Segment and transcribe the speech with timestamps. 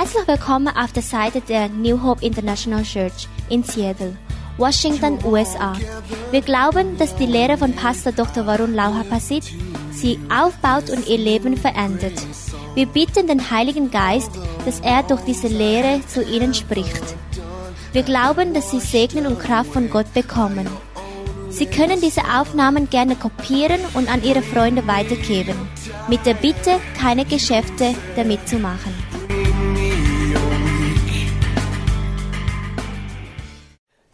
[0.00, 4.16] Herzlich willkommen auf der Seite der New Hope International Church in Seattle,
[4.56, 5.74] Washington, USA.
[6.30, 8.46] Wir glauben, dass die Lehre von Pastor Dr.
[8.46, 9.52] Varun Lauhapasit
[9.92, 12.14] sie aufbaut und ihr Leben verändert.
[12.74, 14.30] Wir bitten den Heiligen Geist,
[14.64, 17.04] dass er durch diese Lehre zu ihnen spricht.
[17.92, 20.66] Wir glauben, dass sie Segen und Kraft von Gott bekommen.
[21.50, 25.56] Sie können diese Aufnahmen gerne kopieren und an Ihre Freunde weitergeben,
[26.08, 29.09] mit der Bitte, keine Geschäfte damit zu machen.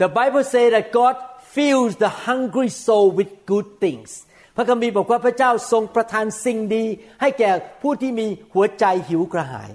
[0.03, 1.15] The Bible says that God
[1.55, 4.09] fills the hungry soul with good things
[4.55, 6.85] พระคัมภีร์บอกว่าพระเจ้าทรงประทานสิ่งดี
[7.21, 9.71] ให้แก่ผู้ที่มีหัวใจหิวกระหาย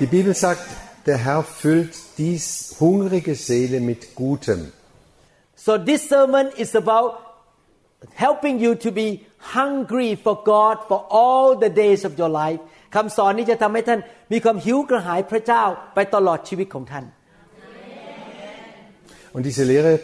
[0.00, 0.66] Die Bibel sagt,
[1.08, 2.46] der Herr füllt dies
[2.80, 4.60] hungrige Seele mit Gutem.
[5.66, 7.10] so this sermon is about
[8.24, 9.08] helping you to be
[9.56, 12.60] hungry for God for all the days of your life
[12.94, 14.00] คำสอนนี้จะทำให้ท่าน
[14.32, 17.04] มีความหิวกระหายพระเจ้าไปตลอดชีวิตของท่าน
[19.32, 20.00] Und diese Lehre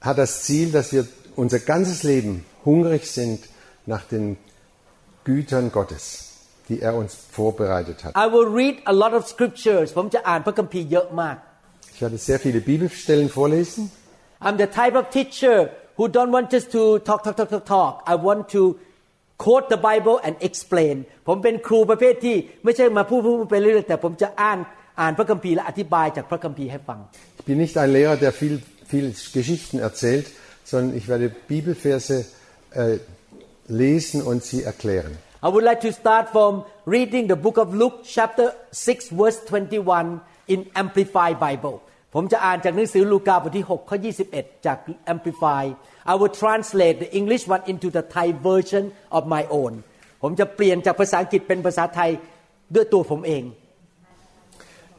[0.00, 3.40] hat das Ziel, dass wir unser ganzes Leben hungrig sind
[3.86, 4.36] nach den
[5.24, 6.04] Gütern Gottes,
[6.68, 8.16] die er uns vorbereitet hat.
[8.16, 11.36] I will read a lot of scriptures ผมจะอ่านพระคัมภีร์เยอะมาก
[11.94, 13.82] Ich werde sehr viele Bibelstellen vorlesen.
[14.46, 15.56] I'm the type of teacher
[15.96, 18.62] who don't want just to talk talk talk talk talk I want to
[19.44, 20.96] quote the Bible and explain
[21.28, 24.58] ผมเป็นครูประเภทที่ไม่ใช่มาพูดพูดพูดไปเรื่อยๆแต่ผมจะอ่าน
[24.99, 26.99] อ่านพระคัมภีร์และอธิบายจากพระคัมภีร์ให้ฟัง
[27.39, 28.55] Ich bin nicht ein Lehrer, der viel,
[28.91, 30.25] viel Geschichten erzählt,
[30.71, 32.15] sondern ich werde Bibelverse
[32.71, 32.97] äh,
[33.67, 35.11] lesen und sie erklären.
[35.45, 36.51] I would like to start from
[36.85, 41.77] reading the book of Luke chapter 6 verse 21 in Amplified Bible
[42.15, 43.97] ผมจะอ่านจากหนังสือลูกาบทที่6ข้อ
[44.31, 44.77] 21 จาก
[45.13, 45.63] Amplify
[46.11, 48.83] I will translate the English one into the Thai version
[49.17, 49.73] of my own
[50.21, 52.09] ผมจะเปลี่ยนจากภาษาอังกฤษเป็นภาษาไทย
[52.75, 53.43] ด้วยตัวผมเอง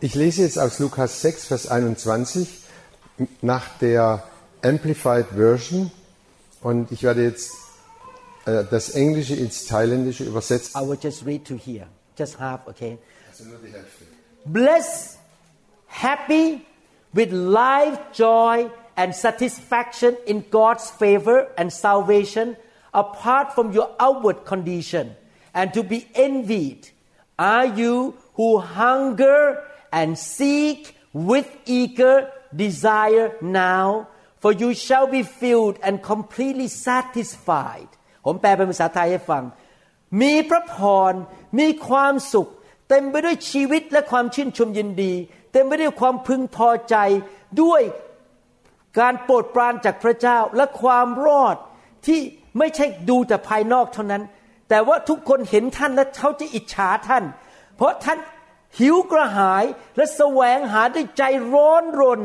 [0.04, 2.60] Ich lese jetzt aus Lukas 6, Vers 21
[3.40, 4.22] nach der
[4.62, 5.90] Amplified Version.
[6.60, 7.52] Und ich werde jetzt
[8.44, 10.78] äh, das Englische ins Thailändische übersetzen.
[10.78, 11.86] I will just read to here.
[12.18, 12.98] Just half okay?
[14.44, 15.16] Blessed
[15.86, 16.60] happy
[17.14, 22.58] with life joy and satisfaction in God's favor and salvation
[22.92, 25.16] apart from your outward condition
[25.54, 26.90] and to be envied.
[27.38, 29.62] Are you who hunger
[30.00, 30.80] and seek
[31.30, 32.16] with eager
[32.64, 33.26] desire
[33.66, 33.86] now
[34.42, 37.90] for you shall be filled and completely satisfied
[38.24, 39.44] ผมแปลเป็นภาษาไทยให้ฟัง
[40.22, 40.76] มีพระพ
[41.10, 41.12] ร
[41.58, 42.50] มีความสุข
[42.88, 45.12] เต็มไปด้วยชีวิตและความชื่นชมยินดี
[45.52, 46.96] เต็มไปด้วยความพึงพอใจ
[47.62, 47.82] ด้วย
[48.98, 51.56] การโปรดปรานจากพระเจ้าและความรอด
[52.06, 52.20] ที่
[52.58, 54.22] ไม่ใช่ดูแต่ภายนอกเท่านั้น
[54.68, 57.24] แต่ว่าทุกคนเห็นท่านและเขาจะอิจฉาท่าน
[57.76, 58.18] เพราะท่าน
[58.79, 59.63] หิวกระหาย
[59.95, 61.23] และแสวงหาด้วยใจ
[61.53, 62.21] ร้อนรน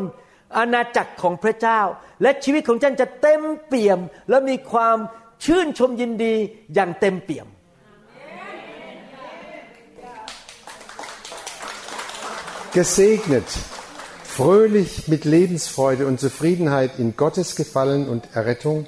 [0.57, 1.81] อาณาจักรของพระเจ้า
[2.23, 4.01] และชีวิตของท่านจะเต็มเปี่ยม
[4.31, 4.99] และมีความ
[5.45, 6.35] ชื่นชมยินดี
[6.75, 7.49] อย่างเต็มเปี่ยม
[12.81, 13.47] Gesegnet,
[14.25, 18.87] fröhlich mit Lebensfreude und Zufriedenheit in Gottes Gefallen und Errettung,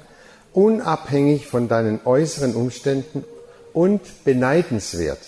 [0.51, 3.23] unabhängig von deinen äußeren Umständen
[3.71, 5.19] und beneidenswert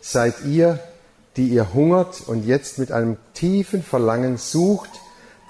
[0.00, 0.78] seid ihr,
[1.40, 4.90] die ihr hungert und jetzt mit einem tiefen Verlangen sucht,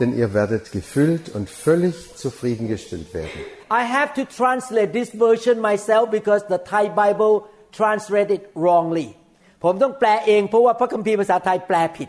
[0.00, 3.40] denn ihr werdet gefüllt und völlig zufriedengestellt werden.
[3.70, 9.14] I have to translate this version myself because the Thai Bible translated wrongly
[9.62, 12.08] ผมต้องแปลเองเพราะว่าพระคัมภีร์ภาษาไทยแปลผิด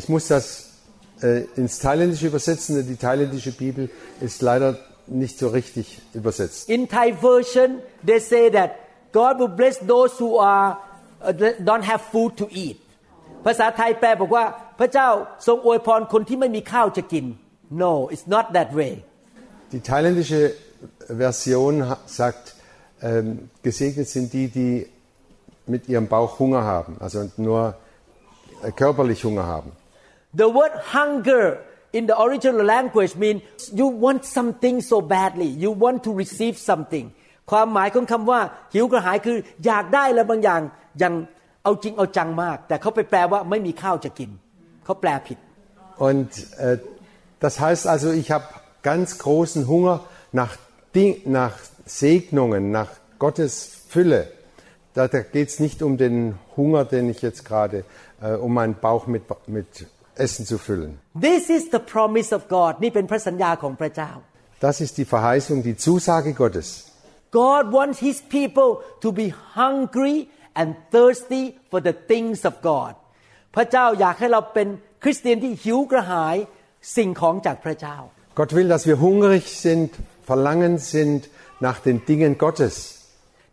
[0.00, 0.44] Ich muss das
[1.22, 3.88] äh, ins Thailändische übersetzen, denn die thailändische Bibel
[4.20, 4.70] ist leider
[5.06, 6.68] nicht so richtig übersetzt.
[6.68, 7.68] In Thai version
[8.08, 8.70] they say that
[9.12, 10.76] God will bless those who are uh,
[11.68, 12.76] don't have food to eat
[13.46, 14.44] ภาษาไทยแปลบอกว่า
[14.78, 15.08] พระเจ้า
[15.46, 17.24] ทรงอวยพรคนที่ไม่มีข้าวจะกิน
[17.82, 18.92] No it's not that way
[19.72, 20.40] Die thailändische
[21.24, 22.44] Version ha- sagt,
[23.02, 24.74] ähm, gesegnet sind die, die
[25.66, 27.74] mit ihrem Bauch Hunger haben, also nur
[28.62, 29.72] äh, körperlich Hunger haben.
[30.42, 31.58] The word hunger
[31.92, 33.42] in the original language means
[33.72, 37.06] you want something so badly you want to receive something
[37.51, 38.41] ความหมายของคําว่า
[38.73, 40.61] หิวกระหายคืออยากได้อะไรบางอย่าง
[40.99, 41.13] อย่าง
[41.63, 42.57] เอาจริงเอาจังมาก
[46.09, 46.77] und äh,
[47.39, 48.45] das heißt also ich habe
[48.81, 49.95] ganz großen Hunger
[50.31, 50.53] nach
[50.95, 51.55] Ding, nach
[51.85, 52.89] Segnungen nach
[53.19, 53.53] Gottes
[53.87, 54.21] Fülle.
[54.95, 56.15] Da, da geht es nicht um den
[56.57, 57.77] Hunger den ich jetzt gerade
[58.21, 60.99] äh, um meinen Bauch mit mit Essen zu füllen.
[61.29, 62.73] This is the promise of God.
[62.83, 64.11] นี่เป็นพระสัญญาของพระเจ้า
[64.67, 66.90] Das ist die Verheißung die Zusage Gottes.
[67.40, 68.70] God wants His people
[69.02, 69.26] to be
[69.58, 70.16] hungry
[70.60, 72.92] and thirsty for the things of God
[73.54, 74.68] พระเจ้าอยากให้เราเป็น
[75.02, 76.36] คริสเตียนที่หิวกระหาย
[76.96, 77.96] สิ่งของจากพระเจ้า
[78.38, 79.90] Gott will, dass wir hungrig sind,
[80.30, 81.20] verlangen sind
[81.66, 82.74] nach den Dingen Gottes.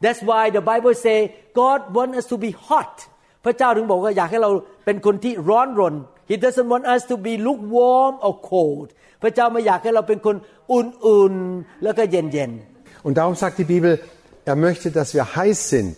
[0.04, 1.18] That's why the Bible say
[1.62, 2.94] God want us to be hot
[3.46, 4.52] พระเจ้าถึงบอกว่าอยากให้เรา
[4.86, 5.96] เป็นคนที่ร้อนรน
[6.30, 8.88] He doesn't want us to be lukewarm or cold
[9.24, 10.36] พระเจ้าไม่อยากให้เราเป็นคน
[10.72, 12.52] อุ่นๆแล้วก็เย็น
[13.04, 14.00] Und darum sagt die Bibel,
[14.46, 15.98] er möchte, dass wir heiß sind.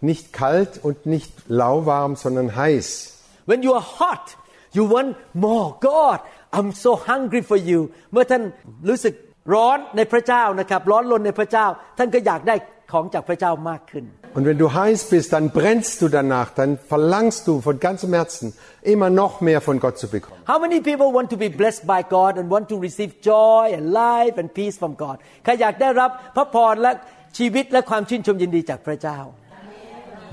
[0.00, 3.10] Nicht kalt und nicht lauwarm, sondern heiß.
[3.28, 4.36] ๆ When you are hot
[4.72, 6.20] you want more God
[6.56, 7.80] I'm so hungry for you
[8.12, 8.42] เมื่อท่าน
[8.88, 9.14] รู้สึก
[9.54, 11.66] ร้อนในพระเจ้านะครับร้อนรนในพระเจ้า
[11.98, 12.54] ท่านก็อยากได้
[12.92, 18.52] ของจากพระเจ้ามากขึ้น Und wenn du heiß bist, dann brennst du danach, dann verlangst du von ganzem Herzen
[18.82, 20.40] immer noch mehr von Gott zu bekommen.
[20.48, 23.92] How many people want to be blessed by God and want to receive joy and
[23.92, 26.92] life and peace from God ใครอยากได้รับพระพรและ
[27.38, 29.18] ชีวิตและความชื่นชมยินดีจากพระเจ้า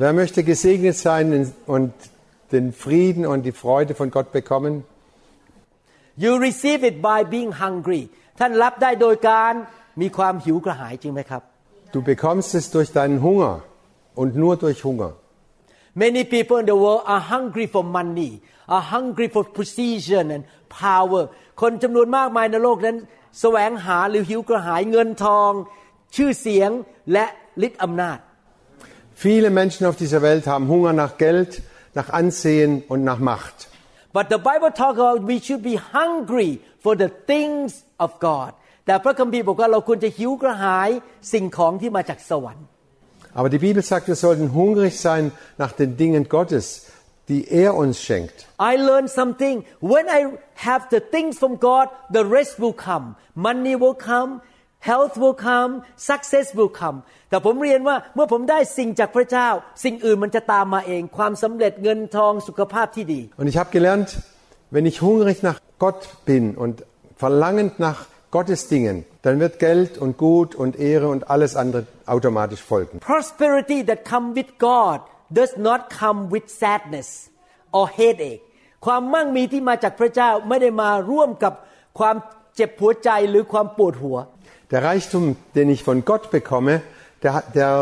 [0.02, 1.26] Wer möchte gesegnet sein
[1.76, 1.92] und
[2.56, 4.74] den Frieden und die Freude von Gott bekommen?
[6.24, 8.04] You receive it by being hungry
[8.40, 9.54] ท่านรับได้โดยการ
[10.02, 11.42] มีความหิวกระหายจริงไหมครับ
[11.96, 13.54] Du bekommst es durch deinen Hunger
[14.21, 15.13] Und nur durch Hunger.
[16.05, 18.33] Many people in the world are hungry for money
[18.75, 20.43] are hungry for position and
[20.83, 21.23] power
[21.61, 22.97] คนจำนวนมากมายในโลกนั้น
[23.41, 25.51] แสวงหาหรือหิวกระหายเงินทอง
[26.17, 26.71] ชื่อเสียง
[27.13, 27.27] และ
[27.67, 28.19] ฤทธิ์อำนาจ
[29.25, 31.63] Viele Menschen auf dieser Welt haben Hunger nach Geld,
[31.99, 33.57] nach Ansehen und nach Macht.
[34.13, 36.51] But the Bible talk about we should be hungry
[36.85, 37.71] for the things
[38.05, 38.51] of God
[38.87, 40.89] แต่พระคัมภีร์บอกว่าเราควรจะหิวกระหาย
[41.33, 42.67] สิ่งของที่มาจากสวรรค์
[43.36, 46.88] Aber die Bibel sagt, wir sollten hungrig sein nach den Dingen Gottes,
[47.30, 48.48] die er uns schenkt.
[48.60, 50.22] I learned something when I
[50.56, 54.42] have the things from God the rest will come money will come
[54.80, 56.98] health will come success will come
[57.30, 59.50] แต่ผมเรียนว่าเมื่อผมได้สิ่งจากพระเจ้า
[59.84, 64.10] สิ่งอื่นมันจะตามมาเอง ความสำเร็จเงินทองสุขภาพที่ดี Und ich habe gelernt,
[64.76, 66.76] wenn ich hungrig nach Gott bin und
[67.24, 68.00] verlangend nach
[68.38, 68.96] Gottes Dingen,
[69.26, 73.00] dann wird Geld und Gut und Ehre und alles andere automatisch folgen.
[73.00, 75.00] prosperity that come with God
[75.40, 77.30] does not come with sadness
[77.78, 78.42] or headache
[78.86, 81.54] ความมั่งมีที่มาจากพระเจ้าไม่ได้มาร่วมกับ
[82.00, 82.16] ความ
[82.56, 84.18] เจ็บหัวใจหรือความปวดหัว
[84.74, 85.24] Der Reichtum,
[85.58, 86.74] den ich von Gott bekomme,
[87.24, 87.74] der, hat- der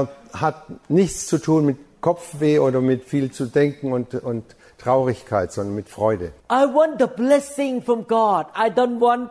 [0.44, 0.58] hat
[1.00, 4.44] nichts zu tun mit Kopfweh oder mit viel zu denken und, und
[4.84, 6.28] Traurigkeit, sondern mit Freude.
[6.52, 9.30] I want the blessing from God I don't want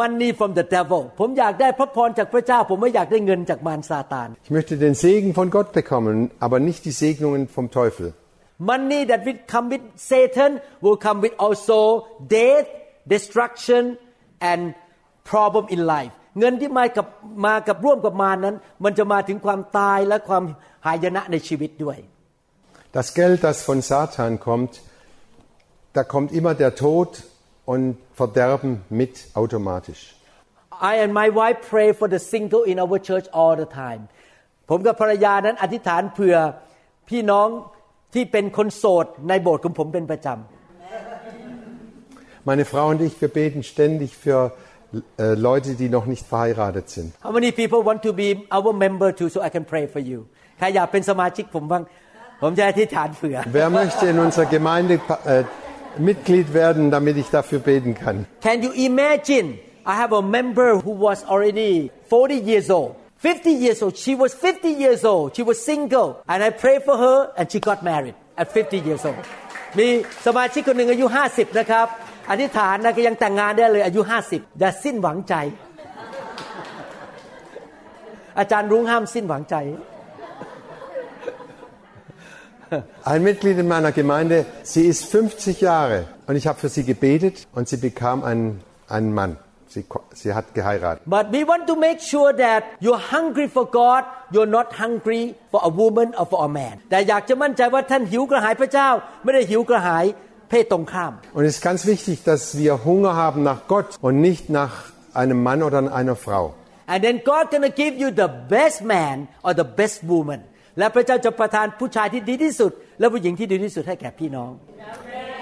[0.00, 6.16] money from the devil ผมอยากได้พระพรจากพระเจ้า ผมไม่อยากได้เงินจากมารซาตาน Ich möchte den Segen von Gott bekommen,
[6.46, 8.06] aber nicht die Segnungen vom Teufel.
[8.58, 12.68] money that will come with Satan will come with also death
[13.06, 13.98] destruction
[14.40, 14.74] and
[15.24, 17.06] problem in life เงินที่มากับ
[17.46, 20.44] มากับร่วมกับมารนั้น มันจะมาถึงความตายและความ
[20.86, 21.98] หายนะในชีวิตด้วย
[22.98, 24.72] Das Geld, das von Satan kommt,
[25.96, 27.10] da kommt immer der Tod
[27.68, 30.14] und Verderben mit automatisch.
[30.80, 34.02] I and my wife pray for the single in our church all the time
[34.70, 36.36] ผมกับภรรยานั้นอธิษฐานเผื่อ
[37.08, 37.48] พี่น้อง
[38.14, 40.38] ที่เป็นคนโสดในโบสถ์ของผมเป็นประจำ
[42.50, 44.52] Meine Frau und ich, wir beten ständig für
[45.18, 47.08] äh, Leute, die noch nicht verheiratet sind.
[47.26, 48.28] How many people want to be
[48.58, 50.18] our member too so I can pray for you
[50.58, 51.82] ใครอยากเป็นสมาชิกผมบ้าง
[52.42, 55.44] ผมจะอธิษฐานเผื่อ Wer möchte in unserer Gemeinde äh,
[55.97, 58.25] Mitglied werden, damit ich dafür beten kann?
[58.41, 63.81] Can you imagine I have a member who was already 40 years old 50 years
[63.81, 67.51] old she was 50 years old she was single and I prayed for her and
[67.51, 69.23] she got married at 50 years old
[69.77, 69.87] มี
[70.25, 71.87] สมาชิกคนหนึ่งอายุ 50 นะครับ
[72.29, 75.35] อธิษฐานนะก็ยังแต่งงานได้เลยอายุ 50แต่าสิ้นหวังใจ
[78.39, 79.55] อาจารย์รุ้งห้ามสิ้นหวังใจ
[83.04, 87.46] Ein Mitglied in meiner Gemeinde, sie ist 50 Jahre und ich habe für sie gebetet
[87.54, 89.36] und sie bekam einen, einen Mann.
[89.68, 91.02] Sie, ko- sie hat geheiratet.
[91.06, 95.60] But we want to make sure that you're hungry for God you're not hungry for
[95.64, 98.88] a woman or for a man แต่อยากจะมั่นใจว่าท่านหิวกระหายพระเจ้า
[99.22, 100.04] ไม่ได้หิวกระหาย
[100.48, 104.72] เพศตรงข้าม Und es ist ganz wichtig, dass wir Hunger haben nach Gott und nicht nach
[105.20, 106.44] einem Mann oder einer Frau.
[106.92, 109.16] and then God gonna give you the best man
[109.46, 110.40] or the best woman
[110.79, 114.51] และพระเจ้าจะประทานผู้ชายที่ดีที่สุด และผู้หญิงที่ดีที่สุดให้แก่พี่น้อง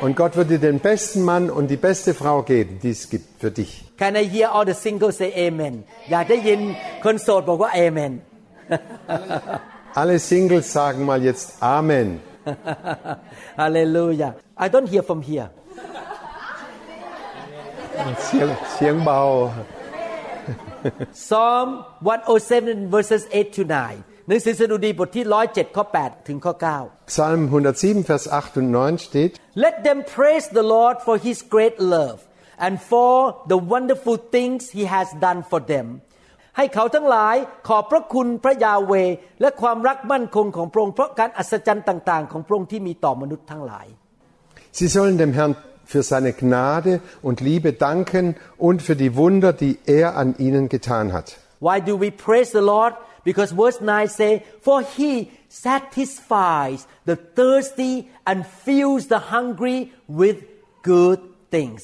[0.05, 3.27] Und Gott wird dir den besten Mann und die beste Frau geben, die es gibt
[3.41, 3.71] für dich.
[4.01, 5.75] Can I hear all the singles say amen
[6.11, 6.59] อยากได้ยิน
[7.05, 8.11] คนโสดบอกว่า amen
[10.01, 12.07] Alle Singles sagen mal jetzt Amen.
[13.61, 14.31] Hallelujah
[14.65, 15.49] I don't hear from here
[18.25, 19.21] เสียงเสียงเบา
[21.25, 21.67] Psalm
[22.01, 29.31] 107 verses 8 to 9 หนังสือสดุดีบทที่107ข้อ8ถึงข้อ9 Psalm 107, Vers 8 und 9 steht,
[29.65, 32.17] Let them praise the Lord for his great love
[32.65, 33.15] and for
[33.51, 35.87] the wonderful things he has done for them
[36.57, 37.35] ให้เขาทั้งหลาย
[37.67, 43.87] ขอบพระคุณพระยาเวห์และความรักมั่นคงของพระองค์เพราะการอัศจรรย์ต่าง ๆ ของพระองค์ที่มีต่อมนุษย์ทั้งหลาย
[44.77, 45.53] Sie sollen dem Herrn
[45.91, 46.91] für seine Gnade
[47.27, 48.25] und Liebe danken
[48.67, 51.27] und für die Wunder, die er an ihnen getan hat.
[51.67, 52.93] Why do we praise the Lord?
[53.27, 60.37] Because verse 9 say, For he satisfies the thirsty and fills the hungry with
[60.81, 61.19] good
[61.53, 61.81] things.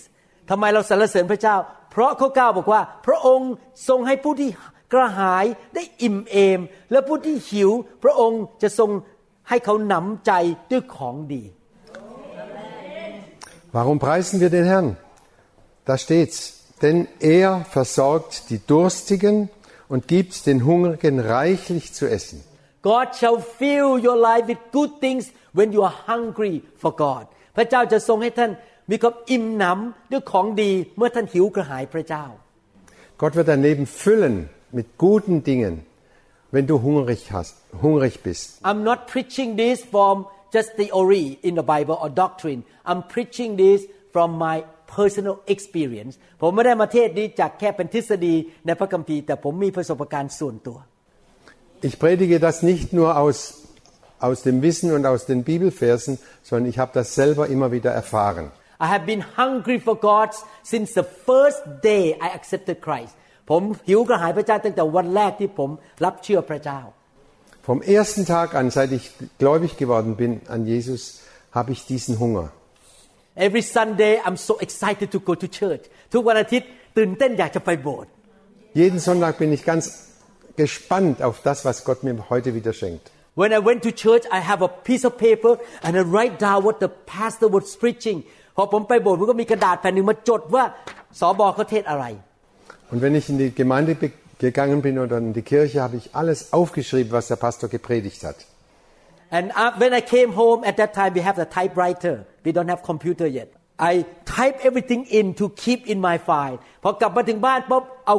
[0.50, 1.56] ทำไมเราสรรเสริญพระเจ้า
[1.92, 3.52] เพราะข้อ9บอกว่า พระองค์
[3.88, 4.50] ทรงให้ผู้ที่
[4.94, 5.46] กระหาย
[5.76, 6.60] ได้อิ่มเอม
[6.92, 7.72] และผู้ที่หิว
[8.04, 8.90] พระองค์จะทรง
[9.50, 10.32] ให้เขาหนำใจ
[10.72, 11.44] ด้วยของดี
[13.76, 14.90] Warum preisen wir den Herrn?
[15.88, 16.38] Da steht's.
[16.84, 19.36] Denn er versorgt die Durstigen
[19.93, 22.39] und gibt den Hungrigen reichlich zu essen.
[22.83, 27.25] God shall fill your life with good things when you are hungry for God
[27.57, 28.51] พระเจ้าจะทรงให้ท่าน
[28.91, 32.25] มีความอิ่มหนำด้วยของดีเมื่อท่านหิวกระหายพระเจ้า
[33.21, 34.37] Gott wird dein Leben füllen
[34.79, 35.75] mit guten Dingen,
[36.53, 38.45] wenn du hungrig, hast, hungrig bist.
[38.69, 40.15] I'm not preaching this from
[40.57, 43.81] just theory in the Bible or doctrine I'm preaching this
[44.15, 44.57] from my
[44.97, 48.35] personal experience ผมไม่ได้มาเทศนี้จากแค่เป็นทฤษฎี
[48.67, 50.79] ในพระคัมภีร์แต่ผมมีประสบการณ์ส่วนตัว
[51.89, 53.39] Ich predige das nicht nur aus,
[54.19, 58.47] aus dem Wissen und aus den Bibelversen, sondern ich habe das selber immer wieder erfahren.
[58.81, 60.31] I have been hungry for God
[60.73, 63.15] since the first day I accepted Christ
[63.51, 65.71] ผมหิวกระหายพระเจ้าตั้งแต่วันแรกที่ผม
[66.05, 66.81] รับเชื่อพระเจ้า
[67.69, 69.05] Vom ersten Tag an, seit ich
[69.39, 71.03] gläubig geworden bin an Jesus,
[71.53, 72.47] habe ich diesen Hunger.
[73.47, 76.69] Every Sunday I'm so excited to go to church ทุกวันอาทิตย์
[76.99, 78.11] ตื่นเต้นอยากจะไปโบสถ์
[78.81, 79.83] Jeden Sonntag bin ich ganz
[80.63, 83.05] gespannt auf das, was Gott mir heute wieder schenkt.
[83.43, 85.53] When I went to church I have a piece of paper
[85.85, 88.19] and I write down what the pastor was preaching
[88.57, 90.65] พอผมไปโบสถ์ผมก็มีกระดาษแผ่นหนึ่งมาจดว่า
[91.21, 92.05] สอบอเขาเทศอะไร
[92.93, 94.13] Und wenn ich in die Gemeinde be-
[94.47, 98.39] gegangen bin oder in die Kirche, habe ich alles aufgeschrieben, was der Pastor gepredigt hat.
[99.37, 102.15] And uh, when I came home at that time we have the typewriter
[102.45, 103.49] we don't have computer yet
[103.91, 103.93] I
[104.39, 108.17] type everything in to keep in my file พอกลับมาถึงบ้านปุ๊บเอา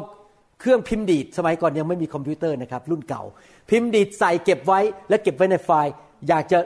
[0.59, 3.23] เครื่องพิมพ์ดีดสมัยก่อนยังไม่มีคอมพิวเตอร์นะครับรุ่นเก่า
[3.69, 5.93] พิมพ์ดีดใส่เก็บไว้และเก็บไว้ในไฟล์
[6.27, 6.59] อยากจะ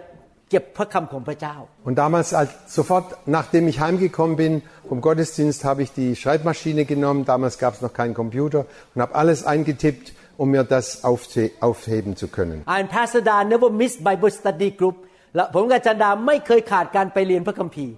[0.49, 1.55] เก็บพระคำของพระเจ้า
[1.87, 3.05] Und damals, als, sofort
[3.37, 4.53] nachdem ich heimgekommen bin
[4.89, 7.25] vom Gottesdienst, habe ich die Schreibmaschine genommen.
[7.33, 8.61] Damals gab es noch keinen Computer
[8.93, 12.57] und habe alles eingetippt, um mir das aufze- aufheben zu können.
[12.75, 14.95] and Pastor Da never miss Bible study group
[15.35, 17.93] และผมกับอาจารย์ดาไม่เคยขาดการไปเรียนพระคัมภีร์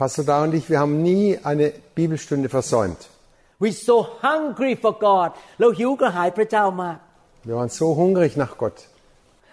[0.00, 1.66] Pastor Da und ich, wir haben nie eine
[1.98, 3.00] Bibelstunde versäumt.
[3.64, 3.96] we so
[4.28, 5.28] hungry for God
[5.60, 6.98] เราหิวกระหายพระเจ้ามาก
[7.48, 8.78] Wir waren so hungrig nach Gott.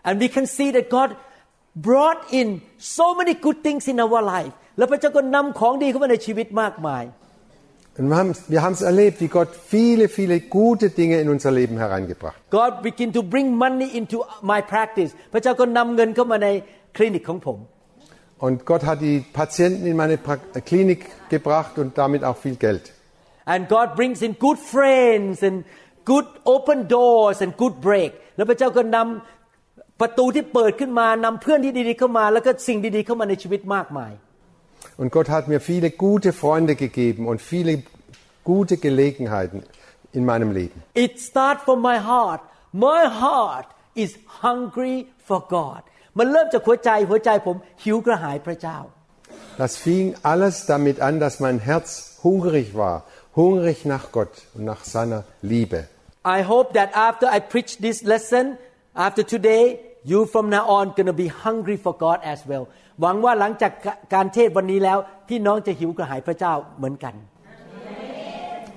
[0.07, 1.09] And we can see that God
[1.87, 2.47] brought in
[2.97, 7.03] so many good things in our life แล้วพระเจ้าก็นำของดีเข้ามาในชีวิตมากมาย
[7.97, 11.51] Und wir haben, wir haben es erlebt, wie Gott viele, viele gute Dinge in unser
[11.51, 12.35] Leben hereingebracht.
[12.49, 16.47] God begin to bring money into my practice พระเจ้าก็นำเงินเข้ามาใน
[16.95, 17.59] คลินิกของผม
[18.45, 20.35] Und Gott hat die Patienten in meine pra
[20.69, 21.01] Klinik
[21.35, 22.85] gebracht und damit auch viel Geld.
[23.53, 25.55] and God brings in good friends and
[26.11, 34.11] good open doors and good break แล้วพระเจ้าก็นำประตูที่เปิดขึ้นมานำเพื่อนที่ดีๆเข้ามา แล้วก็สิ่งดีๆเข้ามาในชีวิตมากมาย
[34.99, 37.83] Und Gott hat mir viele gute Freunde gegeben und viele
[38.43, 39.63] gute Gelegenheiten
[40.13, 40.83] in meinem Leben.
[40.93, 42.41] It starts from my heart
[42.75, 45.81] my heart is hungry for God
[46.17, 48.77] มันเริ่มจากหัวใจหัวใจผมหิวกระหายพระเจ้า
[49.61, 51.89] Das fing alles damit an, dass mein Herz
[52.25, 52.97] hungrig war,
[53.39, 55.79] hungrig nach Gott und nach seiner Liebe.
[56.37, 58.45] I hope that after I preach this lesson
[59.05, 59.63] after today
[60.11, 62.65] you from now on gonna be hungry for God as well
[63.01, 63.71] หวังว่าหลังจาก
[64.13, 64.97] การเทศน์วันนี้แล้ว
[65.29, 67.15] พี่น้องจะหิวกระหายพระเจ้าเหมือนกัน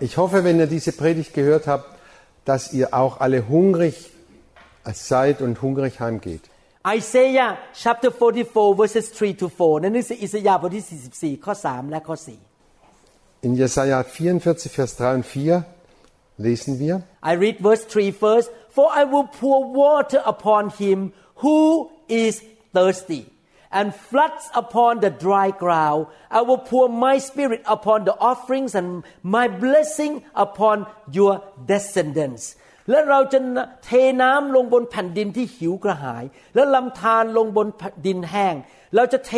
[0.06, 1.86] Ich hoffe, wenn ihr diese Predigt gehört habt,
[2.44, 3.94] dass ihr auch alle hungrig
[5.12, 6.44] seid und hungrig heimgeht.
[6.98, 12.38] Isaiah chapter 44 verses 3 to 4นั่นนี่คืออิสยาห์บทที่ 44 ข้อ 3 และข้อ 4
[13.46, 15.64] In Jesaja 44, Vers 3 und 4
[16.38, 18.50] lesen wir, I read verse 3 first.
[18.70, 21.12] For I will pour water upon him
[21.42, 23.26] who is thirsty,
[23.79, 26.07] And floods upon the dry ground.
[26.29, 30.13] I will pour my spirit upon the offerings and my blessing
[30.45, 30.77] upon
[31.17, 31.33] your
[31.71, 32.43] descendants.
[32.89, 33.39] และเราจะ
[33.85, 36.23] เทน้ำลงบนแผ่นดินที่หิวกระหาย
[36.55, 37.67] และลำธารลงบน
[38.05, 38.55] ดินแห้ง
[38.95, 39.33] เราจะเท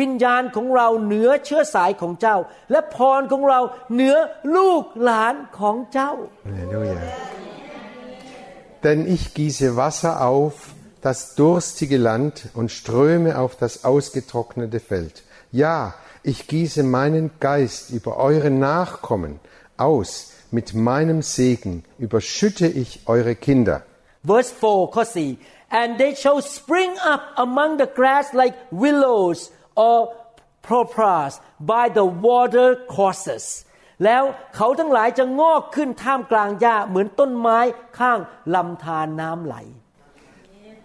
[0.00, 2.36] วิญญาณของเราเหนือเชื้อสายของเจ้า
[2.70, 3.60] และพรของเรา
[3.92, 4.16] เหนือ
[4.56, 6.12] ลูกหลานของเจ้า
[6.46, 6.98] Halleluja.
[8.84, 10.54] Denn ich gieße Wasser auf
[11.01, 15.23] das durstige Land und ströme auf das ausgetrocknete Feld.
[15.51, 15.93] Ja,
[16.23, 19.39] ich gieße meinen Geist über eure Nachkommen
[19.77, 20.33] aus.
[20.51, 23.83] Mit meinem Segen überschütte ich eure Kinder.
[24.23, 25.37] Verse 4,ข้อ4
[25.81, 29.39] And they shall spring up among the grass like willows
[29.75, 29.97] or
[30.61, 32.67] poplar by the water
[32.97, 33.45] courses
[34.05, 34.23] แล้ว
[34.55, 37.59] เขาทั้งหลายจะงอกขึ้นท่ามกลางหญ้าเหมือนต้นไม้
[37.99, 38.19] ข้าง
[38.55, 39.55] ลำธารน้ำไหล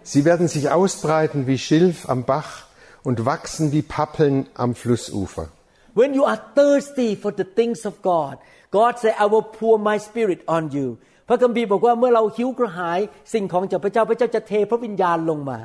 [0.03, 2.65] Sie werden sich ausbreiten wie Schilf am Bach
[3.03, 5.49] und wachsen wie Pappeln am Flussufer.
[5.93, 8.37] When you are thirsty for the things of God
[8.71, 10.87] God say I will pour my spirit on you
[11.27, 12.99] พระคัมภีร์บอกว่าเมื่อเราหิวกระหาย
[13.33, 15.59] สิ่งของจากพระเจ้าพระเจ้าจะเทพระวิญญาณลงมา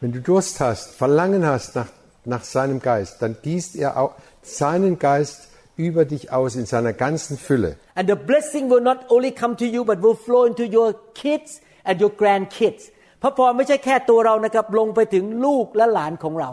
[0.00, 1.90] Wenn du Durst hast, Verlangen hast nach,
[2.34, 5.38] nach seinem Geist, dann gießt er auch seinen Geist
[5.76, 7.70] über dich aus in seiner ganzen Fülle.
[7.98, 10.88] and the blessing will not only come to you but will flow into your
[11.22, 11.50] kids
[11.88, 12.82] and your grandkids
[13.22, 16.50] พระพรไม่ใช่แค่ตัวเรานะครับลงไปถึงลูกและหลานของเรา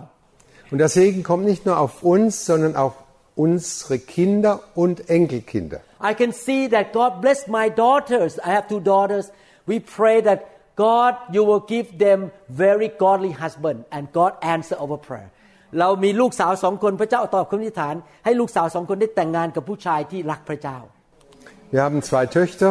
[0.71, 2.93] Und der Segen kommt nicht nur auf uns, sondern auf
[3.45, 5.79] unsere Kinder und Enkelkinder.
[6.09, 9.25] I can see that God bless my daughters I have two daughters
[9.71, 10.39] we pray that
[10.75, 12.31] God you will give them
[12.65, 15.29] very godly husband and God answer our prayer
[15.79, 20.77] เรามีลูกสาวสองคนพระเจ้าตอบคำอธิษฐาน ให้ลูกสาวสองคนได้แต่งงานกับผู้ชายที่รักพระเจ้า
[21.73, 22.69] Wir haben zwei Töchter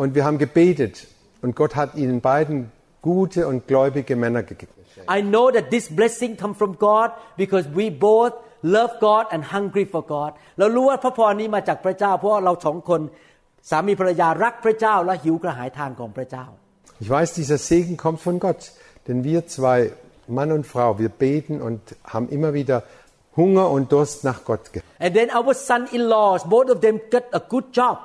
[0.00, 0.94] und wir haben gebetet
[1.42, 2.58] und Gott hat ihnen beiden
[3.06, 4.72] gute und gläubige Männer gegeben.
[5.08, 9.84] I know that this blessing come from God because we both love God and hungry
[9.84, 13.00] for God เรารู้ว่าพระพรนี้มาจากพระเจ้า เพราะว่าเราสองคน
[13.70, 16.46] สามีภรรยารักพระเจ้าและหิวกระหายทางของพระเจ้า
[17.02, 18.62] Ich weiß, dieser Segen kommt von Gott,
[19.08, 19.78] denn wir zwei,
[20.28, 21.80] Mann und Frau, wir beten und
[22.12, 22.84] haben immer wieder
[23.36, 24.88] Hunger und Durst nach Gott gehabt.
[25.04, 27.96] And then our son-in-laws both of them got a good job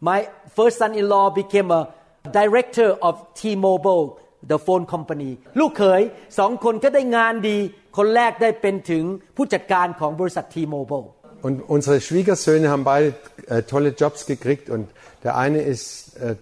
[0.00, 1.92] my first son-in-law became a
[2.32, 4.20] director of T-Mobile
[4.52, 6.02] the phone company ลูกเขย
[6.38, 7.58] สองคนก็ได้งานดี
[7.96, 9.04] คนแรกได้เป็นถึง
[9.36, 11.06] ผู้จัดการของบริษัท T-Mobile
[11.48, 13.08] Und unsere Schwiegersöhne haben beide
[13.46, 14.84] äh, tolle Jobs gekriegt und
[15.24, 16.34] der eine ist äh,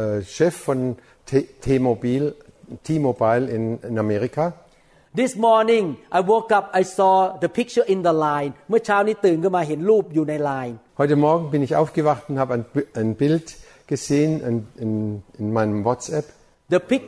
[0.00, 0.78] äh, Chef von
[1.30, 2.26] T- T-Mobile
[2.86, 4.44] T-Mobile in, in Amerika.
[5.14, 5.84] This morning
[6.18, 11.60] I woke up I saw the picture in the line เมื่อเช้านี้ตื่นขึ้นมาเห็นรูปอยู่ใน line Heute Morgen bin
[11.66, 13.46] ich aufgewacht und habe ein, Bi- ein Bild
[13.92, 14.90] gesehen in, in,
[15.40, 16.26] in meinem WhatsApp.
[16.74, 17.02] the pic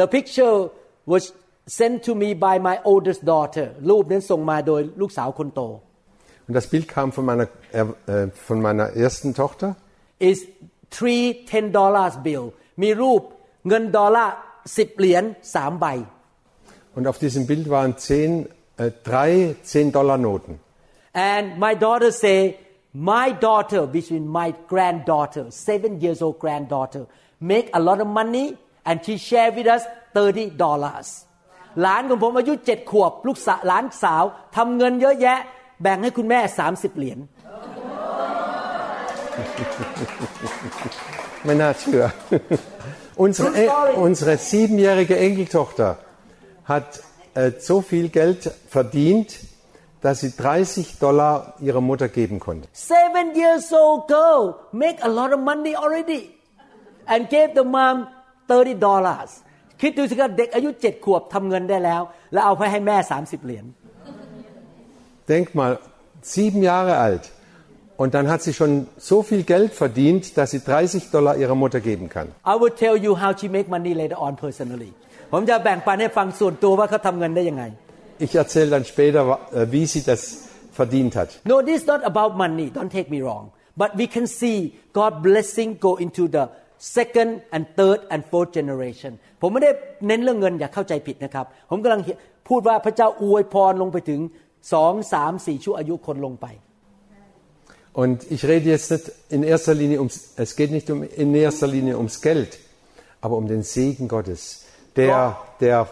[0.00, 0.54] the picture
[1.12, 1.22] was
[1.78, 5.62] sent to me by my oldest daughter รูปนั้นส่งมาโดยลูกสาวคนโต
[6.48, 9.68] Und das Bild kam von meiner, äh, äh, von meiner ersten Tochter.
[10.30, 10.38] is
[10.96, 12.44] three ten dollars bill
[12.82, 13.22] มีรูป
[13.68, 14.34] เงินดอลลาร์
[14.76, 15.86] สิบเหรียญสามใบ
[16.96, 18.30] Und auf diesem Bild waren zehn,
[18.82, 19.30] äh, drei
[19.72, 20.52] 10-Dollar-Noten.
[21.30, 22.38] and my daughter say
[23.12, 27.02] my daughter which is my granddaughter seven years old granddaughter
[27.52, 28.46] make a lot of money
[28.88, 29.82] and she share with us
[30.14, 31.08] 30 dollars
[31.82, 34.24] หลานของผมอายุเจ็ดขวบ ลูกสาวหลานสาว
[34.56, 35.38] ทำเงินเยอะแยะ
[35.82, 37.18] แบ่งให้คุณแม่ 30 เหรียญ
[41.44, 42.12] Mein Natur.
[43.16, 43.92] unsere, True story.
[43.94, 45.98] äh, unsere siebenjährige Enkeltochter
[46.64, 47.00] hat
[47.34, 49.28] äh, so viel Geld verdient,
[50.00, 52.68] dass sie 30 Dollar ihrer Mutter geben konnte.
[52.72, 56.30] seven years old girl make a lot of money already
[57.06, 58.06] and gave the mom
[58.46, 59.30] 30 dollars
[59.80, 63.64] คิดดูสิครับเด็กอายุเจ็ดขวบทำเงินได้แล้ว แล้วเอาไปให้แม่ 30 เหรียญ
[65.28, 65.78] Denk mal,
[66.20, 67.30] sieben Jahre alt.
[67.96, 71.80] Und dann hat sie schon so viel Geld verdient, dass sie 30 Dollar ihrer Mutter
[71.80, 72.28] geben kann.
[72.44, 74.92] I will tell you how she make money later on personally
[75.32, 77.64] ผมจะแบ่งปันให้ฟังส่วนตัวว่าเขาทำเงินได้ยังไง
[78.26, 80.20] Ich erzähle dann später, wa- äh, wie sie das
[80.78, 81.30] verdient hat.
[81.52, 83.44] No this is not about money don't take me wrong
[83.82, 84.58] but we can see
[85.00, 86.44] God blessing go into the
[86.96, 89.70] second and third and fourth generation ผมไม่ได้
[90.06, 92.02] เน้นเรื่องเงินอย่าเข้าใจผิดนะครับ ผมกำลัง
[92.48, 94.20] พูดว่าพระเจ้าอวยพรลงไปถึง
[94.72, 96.48] สองสามสี่ชั่วอายุคนลงไป
[97.94, 101.66] Und ich rede jetzt nicht in erster Linie ums, es geht nicht um, in erster
[101.66, 102.58] Linie ums Geld,
[103.20, 104.64] aber um den Segen Gottes,
[104.96, 105.88] der, der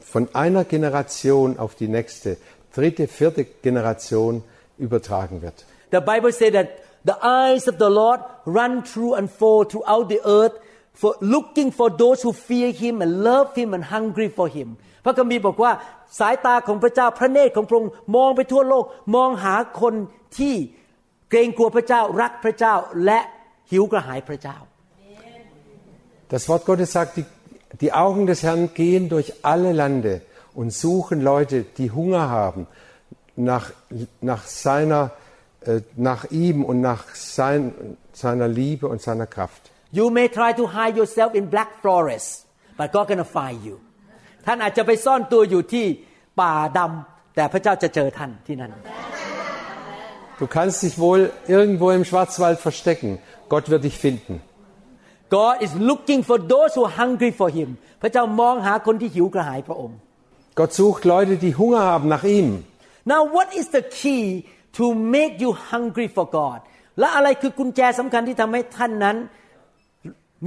[0.00, 2.38] von einer Generation auf die nächste,
[2.74, 4.42] dritte, vierte Generation
[4.78, 5.66] übertragen wird.
[5.90, 6.68] The Bible says that
[7.10, 8.20] the eyes of the Lord
[8.58, 10.56] run through and forth throughout the earth
[11.00, 14.68] for looking for those who fear Him and love Him and hungry for Him
[15.04, 15.72] พระคัมภีร์บอกว่า
[16.18, 19.94] สายตาของพระเจ้าพระเนตรของพระองค์มองไปทั่วโลก มองหาคน
[20.38, 20.54] ที่
[21.30, 23.18] เกรงกลัวพระเจ้ารักพระเจ้าและ
[23.70, 24.58] หิวกระหายพระเจ้า
[26.30, 27.24] Das Wort Gottes sagt, die,
[27.80, 30.20] die Augen des Herrn gehen durch alle Lande
[30.54, 32.66] und suchen Leute, die Hunger haben
[33.34, 33.70] nach,
[34.20, 35.21] nach, seiner, äh,
[35.96, 39.70] nach ihm und nach sein, seiner Liebe und seiner Kraft.
[39.90, 42.46] You may try to hide yourself in black forest
[42.78, 43.76] but God gonna find you
[44.46, 45.86] ท่านอาจจะไปซ่อนตัวอยู่ที่
[46.40, 48.72] ป่าดำแต่พระเจ้าจะเจอท่านที่นั่น
[50.40, 53.18] Du kannst dich wohl irgendwo im Schwarzwald verstecken.
[53.48, 54.34] Gott wird dich finden.
[55.36, 57.68] God is looking for those who are hungry for Him
[58.02, 59.98] พระเจ้ามองหาคนที่หิวกระหายพระองค์
[60.58, 62.48] Gott sucht Leute, die Hunger haben nach ihm.
[63.12, 64.24] Now what is the key
[64.77, 66.59] to make you hungry for God
[66.99, 69.17] และอะไรคือกุญแจสำคัญที่ทำให้ท่านนั้น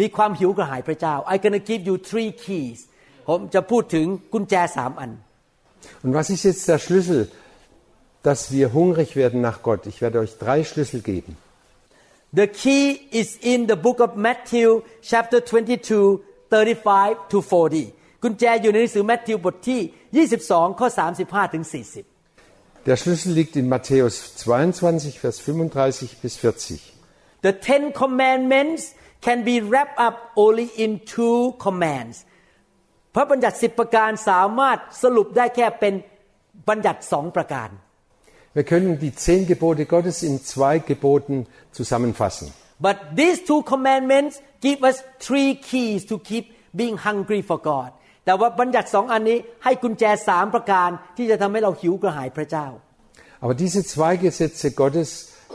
[0.01, 2.79] มีความหิวกระหายพระเจ้า I gonna give you three keys
[3.29, 5.11] ผมจะพูดถึงกุญแจสามอัน
[6.05, 7.21] Und was ist jetzt der Schlüssel,
[8.27, 9.83] dass wir hungrig werden nach Gott?
[9.87, 11.33] Ich werde euch drei Schlüssel geben.
[12.41, 12.85] The key
[13.21, 14.69] is in the book of Matthew
[15.11, 19.81] chapter 22 35 to 40 กุญแจอยู่ในหนังสือแมทธิวบทที่
[20.29, 20.89] 22 ข้อ
[21.23, 22.16] 35 ถึง 40
[22.86, 26.94] Der Schlüssel liegt in Matthäus 22, Vers 35 bis 40.
[27.44, 32.26] The Ten Commandments can be wrapped up only in two commands
[33.16, 35.94] พระบัญญัติสิบประการสามารถสรุปได้แค่เป็น
[36.70, 37.70] บัญญัติสองประการ
[38.58, 41.38] Wir können die zehn Gebote Gottes in zwei Geboten
[41.78, 42.48] zusammenfassen.
[42.88, 44.34] But these two commandments
[44.68, 46.46] give us three keys to keep
[46.80, 47.90] being hungry for God
[48.27, 52.67] แต่ว่าบัญญัติสองอันนี้ให้กุญแจสามประการที่จะทำให้เราหิวกระหายพระเจ้า
[53.43, 55.11] Aber diese zwei Gesetze Gottes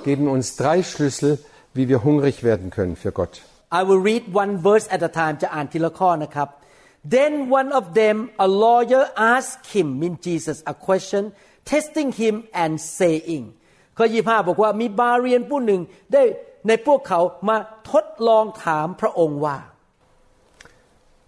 [0.07, 1.31] geben uns drei Schlüssel,
[1.77, 3.34] wie wir hungrig werden können für Gott.
[3.79, 6.47] I will read one verse at a time จะอ่านทีละข้อนะครับ
[7.15, 9.03] Then one of them a lawyer
[9.34, 11.23] asked him mean Jesus a question
[11.73, 13.45] testing him and saying
[13.97, 15.81] ข้อยี่ห้าบอกว่ามีบาเรียนผู้หนึ่ง
[16.13, 16.23] ได้
[16.67, 17.57] ในพวกเขามา
[17.91, 19.57] ทดลองถามพระองค์ว่า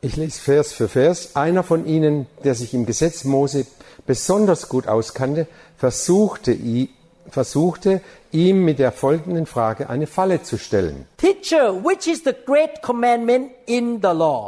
[0.03, 1.35] Ich lese Vers für Vers.
[1.35, 3.67] Einer von ihnen, der sich im Gesetz Mose
[4.07, 5.47] besonders gut auskannte,
[5.77, 6.91] versuchte, i-
[7.31, 11.07] versuchte ihm mit der folgenden Frage eine Falle zu stellen.
[11.19, 14.41] Teacher which is the great commandment in the law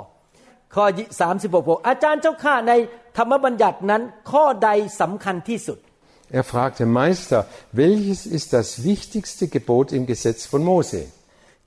[0.74, 0.84] ข้อ
[1.20, 2.72] 36บอกอาจารย์เจ้าข้าใน
[3.16, 5.78] ธรรมบัญญัตินั้นข้อใดสำคัญที่สุด
[6.38, 7.38] Er fragte, Meister,
[7.72, 11.00] welches ist das wichtigste Gebot im Gesetz von Mose?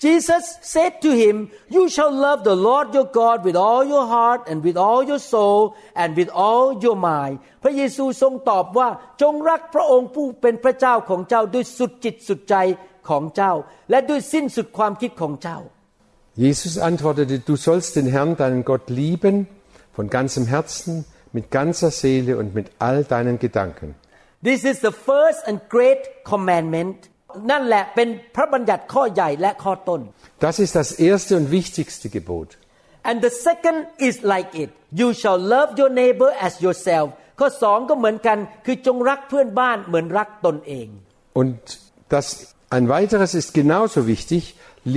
[0.05, 1.35] Jesus said to him,
[1.69, 5.19] You shall love the Lord your God with all your heart and with all your
[5.19, 8.89] soul and with all your mind พระเยซูทรงตอบว่า
[9.21, 12.55] จงรักพระองค์ผู้เป็นพระเจ้าของเจ้าด้วยสุดจิตสุดใจ
[13.09, 13.53] ของเจ้า
[13.89, 15.59] และด้วยสิ้นสุดความคิดของเจ้า
[16.45, 19.35] Jesus antwortete, du sollst den Herrn, deinen Gott, lieben
[19.97, 23.93] von ganzem Herzen, mit ganzer Seele und mit all deinen Gedanken.
[24.43, 27.09] This is the first and great commandment
[27.50, 30.00] นั่นแหละเป็นพระบัญญัติข้อใหญ่และข้อต้น
[30.46, 32.48] Das ist das erste und wichtigste Gebot.
[33.10, 37.06] and the second is like it you shall love your neighbor as yourself
[37.40, 40.88] ข้อสองก็เหมือนกันคือจงรักเพื่อนบ้านเหมือนรักตนเอง
[41.40, 41.58] Und
[42.14, 42.26] das,
[42.76, 44.42] ein weiteres ist genauso wichtig,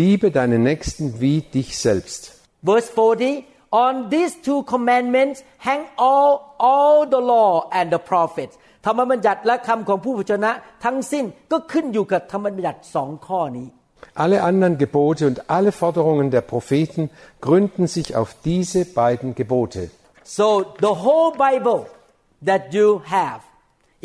[0.02, 2.22] liebe deinen Nächsten wie dich selbst.
[2.70, 3.46] Verse 40
[3.88, 6.30] On these two commandments hang all
[6.70, 10.52] all the law and the prophets ธรรมบัญญัติและคำของผู้พชนะ
[10.86, 13.68] ทั้งสิ้นก็ขึ้นอยู่กับธรรมบัญญัติสองข้อนี้
[14.24, 17.04] Alle anderen Gebote und alle Forderungen der Propheten
[17.48, 19.82] gründen sich auf diese beiden Gebote.
[20.38, 20.48] so
[20.86, 21.82] the whole Bible
[22.50, 23.40] that you have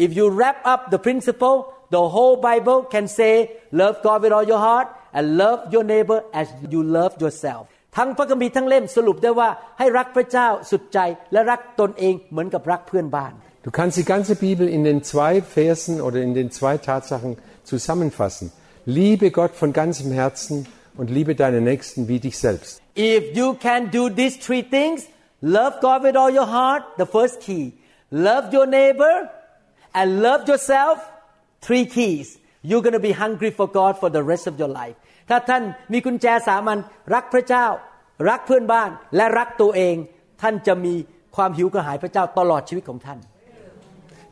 [0.05, 1.57] if you wrap up the principle
[1.97, 3.33] the whole Bible can say
[3.81, 7.63] love God with all your heart and love your neighbor as you love yourself
[7.97, 10.99] ทั้งพระคัมภีร์ทั้งเล่มสรุปได้ว่าให้รักพระเจ้าสุดใจ
[11.33, 13.33] และรักตนเองเหมือนกับรักเพื่อนบ้าน
[13.66, 18.52] Du kannst die ganze Bibel in den zwei Versen oder in den zwei Tatsachen zusammenfassen.
[18.86, 20.66] Liebe Gott von ganzem Herzen
[20.98, 22.82] und liebe deinen Nächsten wie dich selbst.
[22.96, 25.08] If you can do these three things,
[25.42, 27.74] love God with all your heart, the first key.
[28.12, 29.30] Love your neighbor
[29.94, 31.00] and love yourself,
[31.62, 32.40] three keys.
[32.64, 34.96] You're going to be hungry for God for the rest of your life.
[35.30, 36.78] ถ้าท่านมีกุญแจสามัญ
[37.14, 37.66] รักพระเจ้า
[38.30, 39.96] รักเพื่อนบ้าน และรักตัวเอง
[40.42, 40.94] ท่านจะมี
[41.36, 43.20] ความหิวกระหายพระเจ้าตลอดชีวิตของท่าน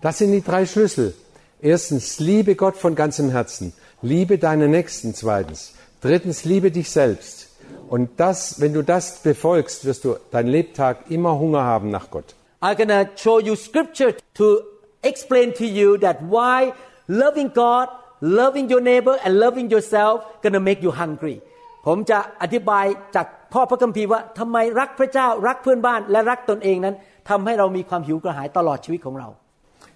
[0.03, 1.13] Das sind die drei Schlüssel.
[1.61, 3.73] Erstens, liebe Gott von ganzem Herzen.
[4.01, 5.13] Liebe deinen Nächsten.
[5.13, 5.73] Zweitens.
[6.01, 7.49] Drittens, liebe dich selbst.
[7.89, 12.35] Und das, wenn du das befolgst, wirst du dein Lebtag immer Hunger haben nach Gott.
[12.61, 14.59] I'm gonna show you scripture to
[15.01, 16.73] explain to you that why
[17.07, 17.87] loving God,
[18.21, 21.41] loving your neighbor, and loving yourself gonna make you hungry.
[21.87, 26.95] ผมจะอธิบายจากพ่อพระคัมภีร์ว่าทำไมรักพระเจ้ารักเพื่อนบ้าน และรักตนเองนั้น
[27.29, 29.27] ทำให้เรามีความหิวกระหายตลอดชีวิตของเรา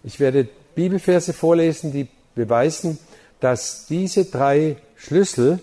[0.05, 2.99] ich werde Bibelverse vorlesen, die beweisen,
[3.41, 5.59] dass diese drei Schlüssel,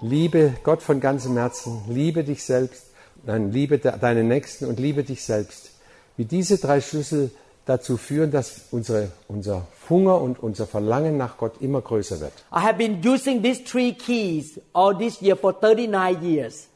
[0.00, 2.86] liebe Gott von ganzem Herzen, liebe dich selbst,
[3.24, 5.70] nein, liebe de- deinen Nächsten und liebe dich selbst,
[6.16, 7.30] wie diese drei Schlüssel
[7.66, 12.32] dazu führen, dass unsere, unser Hunger und unser Verlangen nach Gott immer größer wird.
[12.52, 16.68] I have been using these three keys all this year for 39 years.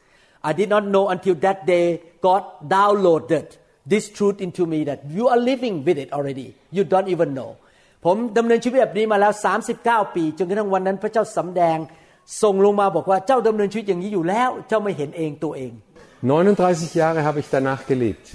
[0.46, 3.46] I did not know until that day God downloaded
[3.91, 6.47] this truth into me that you are living with it already.
[6.71, 7.51] You don't even know.
[8.05, 9.31] ผมดำเนินชีวิตแบบนี้มาแล้ว
[9.73, 11.77] 39 ปี จนกระทั่งวันนั้นพระเจ้าสำแดง
[12.43, 15.71] ส่งลงมาบอกว่าเจ้าดำเนินชีวิตอย่างนี้อยู่แล้ว เจ้าไม่เห็นเองตัวเอง
[16.21, 18.25] 39 Jahre habe ich danach gelebt,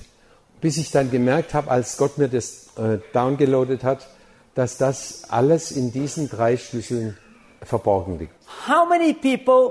[0.62, 2.46] bis ich dann gemerkt habe, als Gott mir das
[2.78, 4.08] äh, downgeloadet hat,
[4.54, 7.18] dass das alles in diesen drei Schlüsseln
[7.62, 8.34] verborgen liegt.
[8.68, 9.62] How many people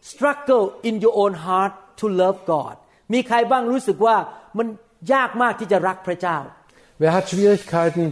[0.00, 2.76] struggle in your own heart to love God
[3.14, 4.16] มีใครบ้างรู้สึกว่า
[4.58, 4.66] มัน
[5.13, 6.37] ยากมากที่จะรักพระเจ้า
[7.01, 8.05] Wer hat Schwierigkeiten,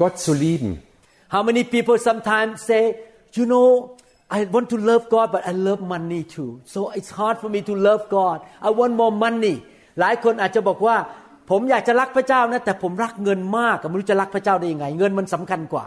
[0.00, 0.70] Gott zu lieben?
[1.34, 2.82] How many people sometimes say
[3.36, 3.68] you know
[4.36, 7.60] I want to love God but I love money too so it's hard for me
[7.68, 9.56] to love God I want more money
[10.00, 10.96] หลายคนอาจจะบอกว่า
[11.50, 15.86] ผมอยากจะรักพระเจ้านะแต่ผมรักเงินมากไม่รู้จะรักพระเจ้าได้ยังไง เงินมันสำคัญกว่า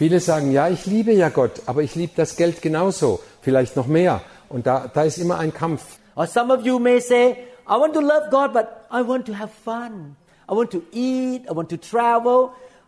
[0.00, 3.86] Viele sagen, ja, ich liebe ja Gott, aber ich liebe das Geld genauso, vielleicht noch
[3.86, 4.22] mehr.
[4.48, 5.82] Und da, da ist immer ein Kampf.
[6.16, 7.36] Or some of you may say,
[7.73, 8.65] I want to love God, but
[8.97, 9.91] I want to have fun.
[10.49, 11.41] I want to eat.
[11.49, 12.39] I want to travel.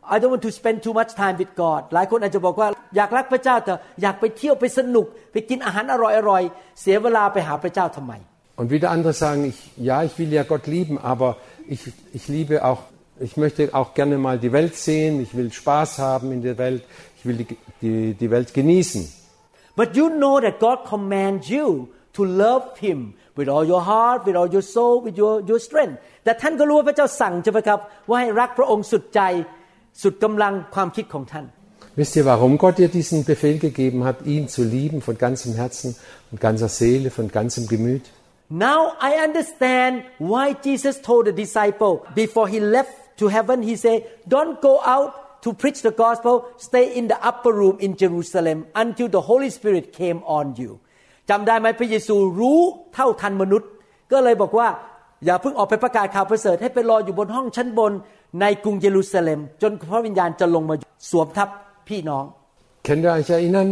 [0.04, 1.82] I don't want to spend too much time with God.
[1.94, 5.96] หลายคนอาจจะบอกว่าอยากรักพระเจ้าแต่อยากไปเที่ยวไปสนุก ไปกินอาหารอ
[6.30, 8.14] ร่อยๆ เสียเวลาไปหาพระเจ้าทำไม
[8.60, 11.82] Und wieder andere sagen, ich, ja, ich will ja Gott lieben, aber ich,
[12.14, 12.82] ich liebe auch,
[13.20, 16.84] ich möchte auch gerne mal die Welt sehen, ich will Spaß haben in der Welt,
[17.18, 19.02] ich will die, die, die Welt genießen.
[19.76, 24.36] But you know that God commands you to love Him with all your heart, with
[24.40, 25.98] all your soul, with your your strength.
[26.24, 27.80] แต่ท่านก็รู้ว่าพระเจ้าสั่งใช่ไหมครับ
[28.10, 29.22] ว่าให้รักพระองค์สุดใจ
[30.02, 31.48] สุดกำลังความคิดของท่าน
[32.00, 35.90] Wisst ihr, warum Gott dir diesen Befehl gegeben hat, ihn zu lieben von ganzem Herzen,
[36.30, 38.04] von ganzer Seele, von ganzem Gemüt?
[38.50, 44.06] Now I understand why Jesus told the disciple before he left to heaven, he said,
[44.28, 49.08] Don't go out to preach the gospel, stay in the upper room in Jerusalem until
[49.10, 50.80] the Holy Spirit came on you.
[51.31, 52.61] จำได้ไหมพระเยซูรู้
[52.95, 53.71] เท่าทันมนุษย์
[54.13, 54.69] ก็เลยบอกว่า
[55.25, 57.93] อย่าเพิ่งออกไปประกาศข่าวประเสริฐให้ไปรออยู่บนห้องชั้นบน
[58.41, 60.77] ในกรุงเยรูซาเล็ม จนพระวิญญาณจะลงมา
[61.11, 61.49] สวมทับ
[61.89, 62.25] พี่น้อง
[62.87, 63.71] Könnt ihr euch erinnern,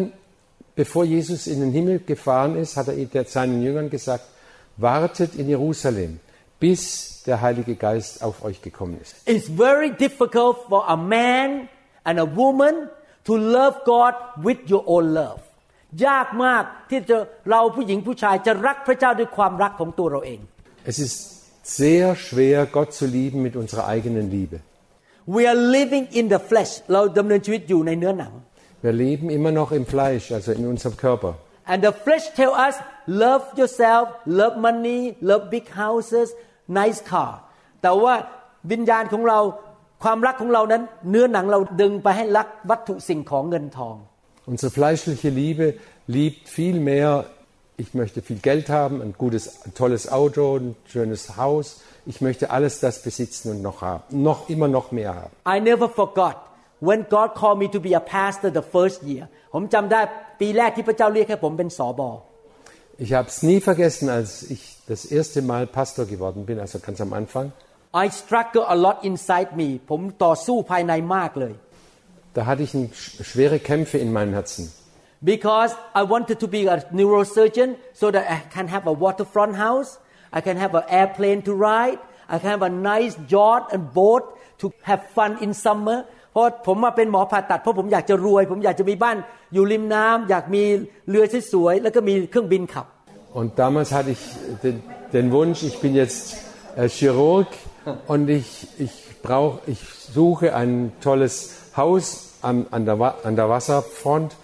[0.74, 4.24] bevor Jesus in den Himmel gefahren ist, hat er seinen Jüngern gesagt,
[4.76, 6.18] wartet in Jerusalem,
[6.58, 9.14] bis der Heilige Geist auf euch gekommen ist.
[9.26, 11.68] It's very difficult for a man
[12.02, 12.74] and a woman
[13.24, 15.40] to love God with your own love
[16.06, 17.16] ยากมากที่จะ
[17.50, 20.40] เราผู้หญิงผู้ชายจะรักพระเจ้าด้วยความรักของตัวเราเอง
[20.90, 21.16] Es ist
[21.80, 24.56] sehr schwer, Gott zu lieben mit unserer eigenen Liebe.
[25.36, 28.32] We are living in the flesh เราดำเนินชีวิตอยู่ในเนื้อหนัง
[28.84, 31.32] Wir leben immer noch im Fleisch, also in unserem Körper.
[31.72, 32.74] and the flesh tell us
[33.24, 34.04] love yourself
[34.40, 36.28] love money love big houses
[36.80, 37.32] nice car
[37.82, 38.14] แต่ว่า
[38.70, 39.38] วิญญาณของเรา
[40.02, 43.96] ความรักของเรานั้น เนื้อหนังเราดึงไปให้รักวัตถุสิ่งของเงินทอง
[44.45, 45.75] Unsere fleischliche Liebe
[46.07, 47.25] liebt viel mehr,
[47.77, 51.81] ich möchte viel Geld haben, ein gutes, ein tolles Auto, ein schönes Haus.
[52.05, 55.31] Ich möchte alles das besitzen und noch haben, noch immer noch mehr haben.
[55.47, 56.37] I never forgot
[56.79, 60.01] when God called me to be a pastor the first year ผมจำได้
[60.39, 62.09] ปีแรกที่พระเจ้าเรียกให้ผมเป็นสอบอ
[63.05, 66.99] Ich habe es nie vergessen, als ich das erste Mal Pastor geworden bin, also ganz
[67.05, 67.47] am Anfang.
[68.03, 71.53] I struggle a lot inside me ผมต่อสู้ภายในมากเลย
[72.33, 74.65] Da hatte ich ein, sch- schwere Kämpfe in meinem Herzen.
[75.21, 79.89] because I wanted to be a neurosurgeon so that I can have a waterfront house
[80.31, 81.99] I can have an airplane to ride
[82.33, 84.23] I can have a nice yacht and boat
[84.61, 85.97] to have fun in summer
[86.31, 89.17] เพราะผมมาเป็นหมอผ่าตัดเพราะผมอยากจะรวย ผมอยากจะมีบ้าน
[89.53, 90.63] อยู่ริมน้ำอยากมี
[91.09, 92.85] เรือสวยๆแล้วก็มีเครื่องบินขับ
[93.39, 94.21] Und damals hatte ich
[94.63, 94.75] den,
[95.15, 96.21] den Wunsch, ich bin jetzt
[96.75, 97.47] äh, Chirurg
[98.07, 98.49] und ich,
[98.85, 99.79] ich, brauch, ich
[100.13, 101.35] suche ein tolles
[101.75, 102.05] Haus
[102.41, 104.35] an, an, der, Wa- an der Wasserfront,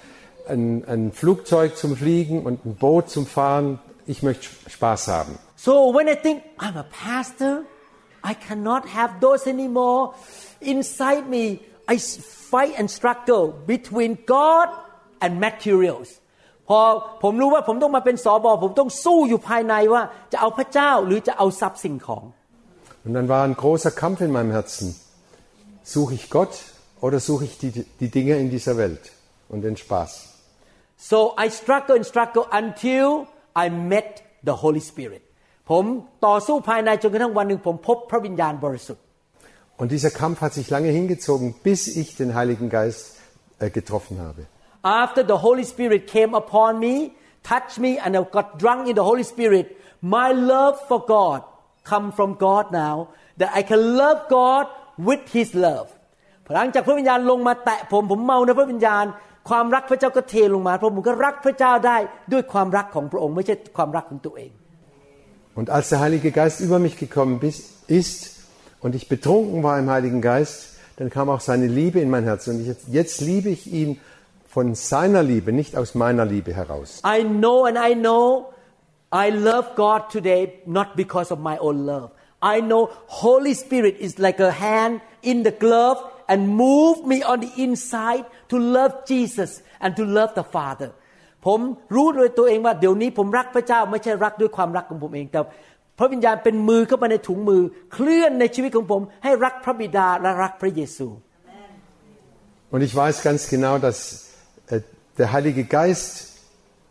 [0.47, 3.79] ein, ein Flugzeug zum Fliegen und ein Boot zum Fahren.
[4.05, 5.39] Ich möchte Spaß haben.
[5.55, 7.63] So when I think I'm a pastor,
[8.23, 10.13] I cannot have those anymore.
[10.59, 12.17] Inside me, I s-
[12.51, 14.67] fight and struggle between God
[15.23, 16.09] and materials.
[16.69, 16.79] พอ
[17.23, 22.23] ผมรู้ว่าผมต้องมาเป็นสอบอผมต้องสู้อยู่ภายในว่าจะเอาพระเจ้าหรือจะเอาทรัพย์สิ่งของ
[23.03, 24.95] Und dann war ein großer Kampf in meinem Herzen.
[25.83, 26.57] Suche ich Gott
[27.01, 29.11] oder suche ich die, die Dinge in dieser Welt
[29.49, 30.35] und den Spaß?
[30.97, 35.21] so I struggle and struggle until I met the Holy Spirit
[35.71, 35.85] ผม
[36.25, 39.03] ต่อสู้ภายในจนกระทั่งวันหนึ่งผมพบพระวิญญาณบริสุทธิ์
[39.81, 43.01] Und dieser Kampf hat sich lange hingezogen, bis ich den Heiligen Geist
[43.59, 44.41] äh, getroffen habe.
[45.03, 46.95] After the Holy Spirit came upon me,
[47.51, 49.65] touched me, and I got drunk in the Holy Spirit,
[50.01, 51.41] my love for God
[51.91, 52.95] come from God now
[53.39, 54.65] that I can love God
[55.07, 55.87] with His love.
[56.55, 59.05] หลังจากพระวิญญาณลงมาแตะผมผมเมาในพระวิญญาณ
[59.49, 61.97] ความรักพระเจ้าก็เทลงมาเพราะผมก็รักพระเจ้าได้
[62.33, 64.51] ด้วยความรักของพระองค์ไม่ใช่ความรักของตัวเอง
[65.59, 68.21] Und als der Heilige Geist über mich gekommen bis- ist
[68.83, 70.57] und ich betrunken war im Heiligen Geist,
[70.97, 72.47] dann kam auch seine Liebe in mein Herz.
[72.49, 74.01] Und ich, jetzt liebe ich ihn
[74.55, 77.01] von seiner Liebe, nicht aus meiner Liebe heraus.
[77.05, 78.47] I know and I know
[79.11, 82.11] I love God today not because of my own love.
[82.41, 87.39] I know Holy Spirit is like a hand in the glove and move me on
[87.39, 90.91] the inside to love Jesus and to love the Father.
[91.45, 91.59] ผม
[91.95, 95.39] รู้โดยตัวเองว่าเดี๋ยวนี้ผมรักพระเจ้าไม่ใช่รักด้วยความรักของผมเองแต่
[95.99, 97.61] พระวิญญาณเป็นมือเข้ามาในถุงมือ
[97.93, 101.07] เคลื่อนในชีวิตของผม ให้รักพระบิดาและรักพระเยซู
[102.73, 103.97] Und ich weiß ganz genau, dass
[104.67, 104.81] äh,
[105.19, 106.39] der Heilige Geist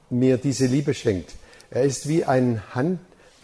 [0.09, 1.31] mir diese Liebe schenkt.
[1.71, 3.01] Er ist wie ein Hand,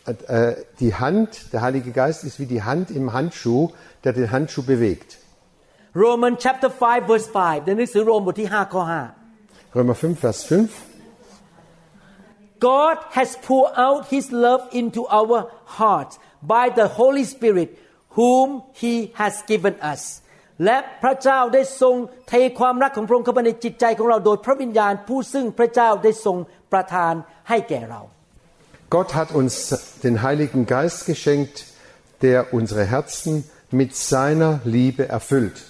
[0.07, 3.71] äh, die Hand, der Heilige Geist ist wie die Hand im Handschuh,
[4.05, 5.19] der den Handschuh bewegt.
[5.95, 9.21] Roman chapter 5 verse 5ในหนังสือโรมบทที่5ข้อ5
[9.77, 10.69] Römer 5, Vers 5.
[12.59, 15.39] God has poured out His love into our
[15.79, 17.79] hearts by the Holy Spirit
[18.11, 20.03] whom He has given us
[20.65, 21.97] และพระเจ้าได้ทรง
[22.29, 26.37] เทความรักของพระองค์เข้าไปในจิตใจของเราโดยพระวิญญาณผู้ซึ่งพระเจ้าได้ทรง
[26.73, 27.15] ประทาน
[27.49, 28.01] ให้แก่เรา
[28.91, 31.67] Gott hat uns den Heiligen Geist geschenkt,
[32.23, 35.63] der unsere Herzen mit seiner Liebe erfüllt.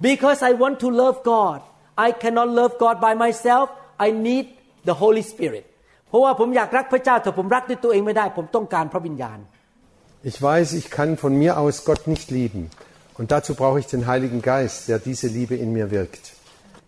[0.00, 1.62] Because I want to love God
[1.96, 4.46] I cannot love God by myself I need
[4.84, 5.64] the Holy Spirit
[6.08, 9.38] เพราะว่าผมอยากรักพระเจ้าแต่ผมรักด้วยตัวเองไม่ได้ ผมต้องการพระวิญญาณ
[10.30, 12.62] Ich weiß, ich kann von mir aus Gott nicht lieben.
[13.18, 16.24] Und dazu brauche ich den Heiligen Geist, der diese Liebe in mir wirkt.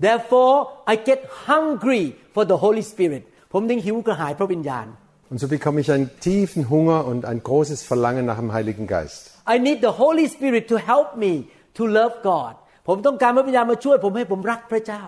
[0.00, 0.56] Therefore
[0.92, 3.22] I get hungry for the Holy Spirit
[3.52, 4.86] ผมจึงหิวกระหายพระวิญญาณ
[5.30, 9.32] Und so bekomme ich einen tiefen Hunger und ein großes Verlangen nach dem Heiligen Geist.
[9.48, 11.44] I need the Holy Spirit to help me
[11.74, 12.54] to love God
[12.88, 15.02] ผมต้องการพระวิญญาณมาช่วยผมให้ผมรักพระเจ้า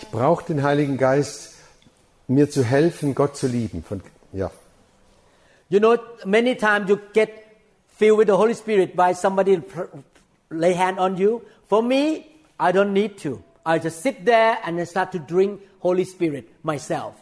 [0.00, 1.36] Ich brauche den Heiligen Geist,
[2.26, 3.84] mir zu helfen, Gott zu lieben.
[3.88, 4.00] Von,
[4.32, 4.50] ja.
[5.68, 7.30] You know many times you get
[7.98, 9.90] filled with the Holy Spirit by somebody pr-
[10.64, 11.30] lay hand on you
[11.70, 12.02] for me
[12.66, 13.32] I don't need to
[13.72, 17.14] I just sit there and I start to drink Holy Spirit myself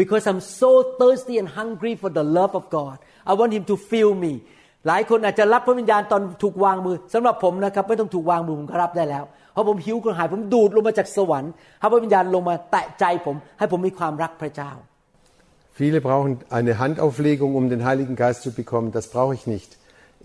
[0.00, 2.96] Because I'm so thirsty and hungry for the love of God
[3.30, 4.34] I want Him to fill me
[4.86, 14.72] หลายคนอาจจะรับพระวิญญาณตอนถูกวางมือสำหรับผมนะครับไม่ต้องถูกวางมือผมก็รับได้แล้ว เพราะผมหิวกระหายผมดูดลงมาจากสวรรค์ให้พระวิญญาณลงมาแตะใจผม ให้ผมมีความรักพระเจ้า
[15.80, 18.90] Viele brauchen eine Handauflegung, um den Heiligen Geist zu bekommen.
[18.90, 19.70] Das brauche ich nicht.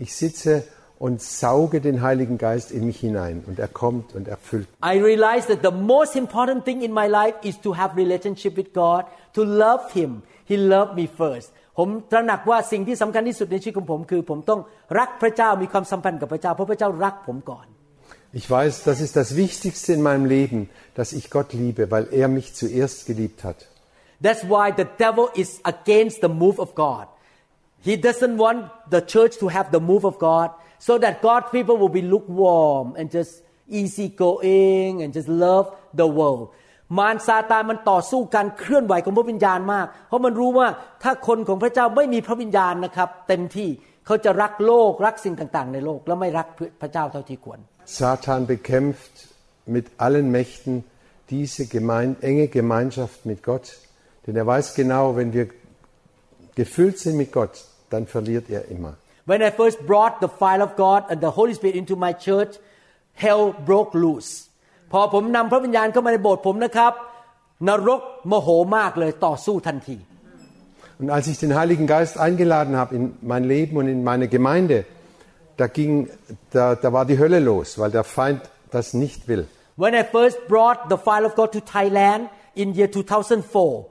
[0.04, 0.64] Ich sitze
[0.99, 4.67] und sauge den Heiligen Geist in mich hinein und er kommt und erfüllt.
[4.83, 8.73] I realize that the most important thing in my life is to have relationship with
[8.73, 14.59] God to love Him He loved me first ผมตระหนักว่าสิ่งที่สำคัญที่สุดในชีวิตของผมคือ ผมต้อง
[14.99, 17.65] รักพระเจ้ามีความสัมพันธ์กับพระเจ้าเพราะพระเจ้ารักผมก่อน
[18.41, 22.27] Ich weiß, das ist das Wichtigste in meinem Leben, dass ich Gott liebe, weil er
[22.27, 23.59] mich zuerst geliebt hat.
[24.25, 27.07] That's why the devil is against the move of God
[27.81, 30.51] he doesn't want the church to have the move of God
[30.86, 33.32] So that God's people will be lukewarm and just
[33.80, 35.66] easy going and just love
[36.00, 36.46] the world
[36.98, 40.68] มารซาตานมันต่อสู้การเคลื่อนไหวของพระวิญญาณมาก เพราะมันรู้ว่า
[41.02, 43.68] ถ้าคนของพระเจ้าไม่มีพระวิญญาณนะครับ เต็มที่
[44.06, 46.46] เขาจะรักโลกรักสิ่งต่างๆ ในโลกแล้วไม่รัก
[46.80, 47.58] พระเจ้าเท่าที่ควร
[48.00, 49.14] Satan bekämpft
[49.76, 50.74] mit allen Mächten
[51.34, 53.66] diese gemein, enge Gemeinschaft mit Gott,
[54.26, 55.46] denn er weiß genau, wenn wir
[56.54, 57.54] gefüllt sind mit Gott,
[57.90, 58.94] dann verliert er immer.
[59.29, 62.53] When I first brought the fire of God and the Holy Spirit into my church,
[63.23, 64.31] hell broke loose.
[64.91, 66.93] พอผมนำพระวิญญาณเข้ามาในโบสถ์ผมนะครับ
[67.67, 69.97] นรกโมโหมากเลยต่อสู้ทันที
[71.01, 74.83] Und als ich den Heiligen Geist eingeladen habe in mein Leben und in meine Gemeinde,
[75.55, 76.09] da, ging,
[76.51, 79.47] da, da war die Hölle los, weil der Feind das nicht will.
[79.77, 83.85] When I first brought the fire of God to Thailand in year 2004,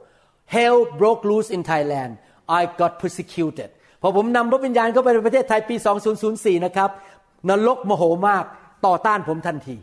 [0.45, 2.19] hell broke loose in Thailand.
[2.47, 3.71] I got persecuted.
[4.03, 5.77] พอผมนำพระวิญญาณเข้าไปในประเทศไทยปี
[6.21, 6.91] 2004 นะครับ
[7.51, 8.45] นรกโมโหมาก
[8.87, 9.77] ต่อต้านผมทันที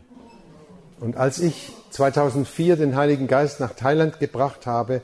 [1.04, 1.56] Und als ich
[1.90, 5.02] 2004 den Heiligen Geist nach Thailand gebracht habe,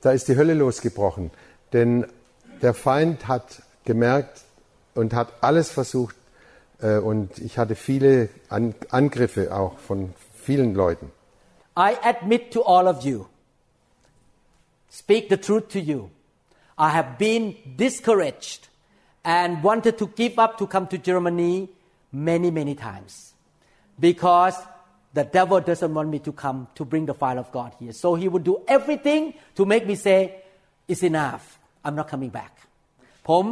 [0.00, 1.30] da ist die Hölle losgebrochen.
[1.72, 2.06] Denn
[2.60, 4.40] der Feind hat gemerkt
[4.96, 6.16] und hat alles versucht.
[6.80, 11.12] äh, Und ich hatte viele An Angriffe auch von vielen Leuten.
[11.76, 13.26] I admit to all of you,
[14.90, 16.10] speak the truth to you.
[16.76, 18.68] I have been discouraged
[19.24, 21.68] and wanted to give up to come to Germany
[22.12, 23.34] many, many times
[23.98, 24.56] because
[25.12, 27.92] the devil doesn't want me to come to bring the fire of God here.
[27.92, 30.18] So he would do everything to make me say,
[30.86, 31.58] It's enough.
[31.84, 32.52] I'm not coming back.
[33.28, 33.44] ผม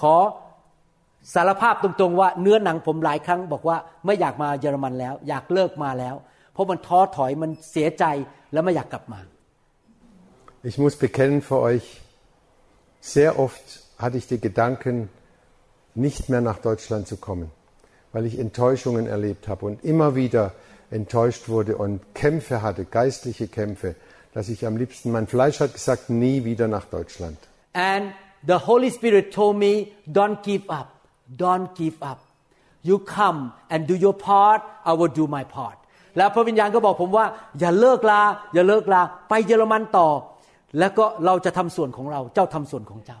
[0.00, 0.16] ขอ
[1.34, 3.76] สารภาพตรงๆว่าเนื้อหนังผมหลายครั้งบอกว่า
[4.06, 6.14] ไม่อยากมาเยอรมันแล้ว อยากเลิกมาแล้ว
[6.52, 8.04] เพราะมันท้อถอยมันเสียใจ
[8.52, 9.20] แล้วไม่อยากกลับมา
[10.70, 11.86] Ich muss bekennen für euch,
[13.02, 15.08] sehr oft hatte ich die Gedanken,
[15.94, 17.50] nicht mehr nach Deutschland zu kommen,
[18.12, 20.52] weil ich Enttäuschungen erlebt habe und immer wieder
[20.90, 23.94] enttäuscht wurde und Kämpfe hatte, geistliche Kämpfe,
[24.34, 27.38] dass ich am liebsten, mein Fleisch hat gesagt, nie wieder nach Deutschland.
[27.74, 28.12] and
[28.46, 29.72] the Holy Spirit told me
[30.18, 30.88] don't give up
[31.44, 32.18] don't give up
[32.82, 35.78] you come and do your part I will do my part
[36.16, 37.26] แล้วพระวิญญาณก็บอกผมว่า
[37.60, 38.22] อย่าเลิกลา
[38.54, 40.08] อย่าเลิกลาไปเยอรมันต่อ
[40.79, 43.19] แล้วก็เราจะทำส่วนของเรา เจ้าทำส่วนของเจ้า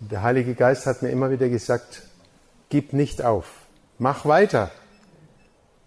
[0.00, 2.02] Der Heilige Geist hat mir immer wieder gesagt,
[2.68, 3.46] gib nicht auf,
[3.98, 4.70] mach weiter.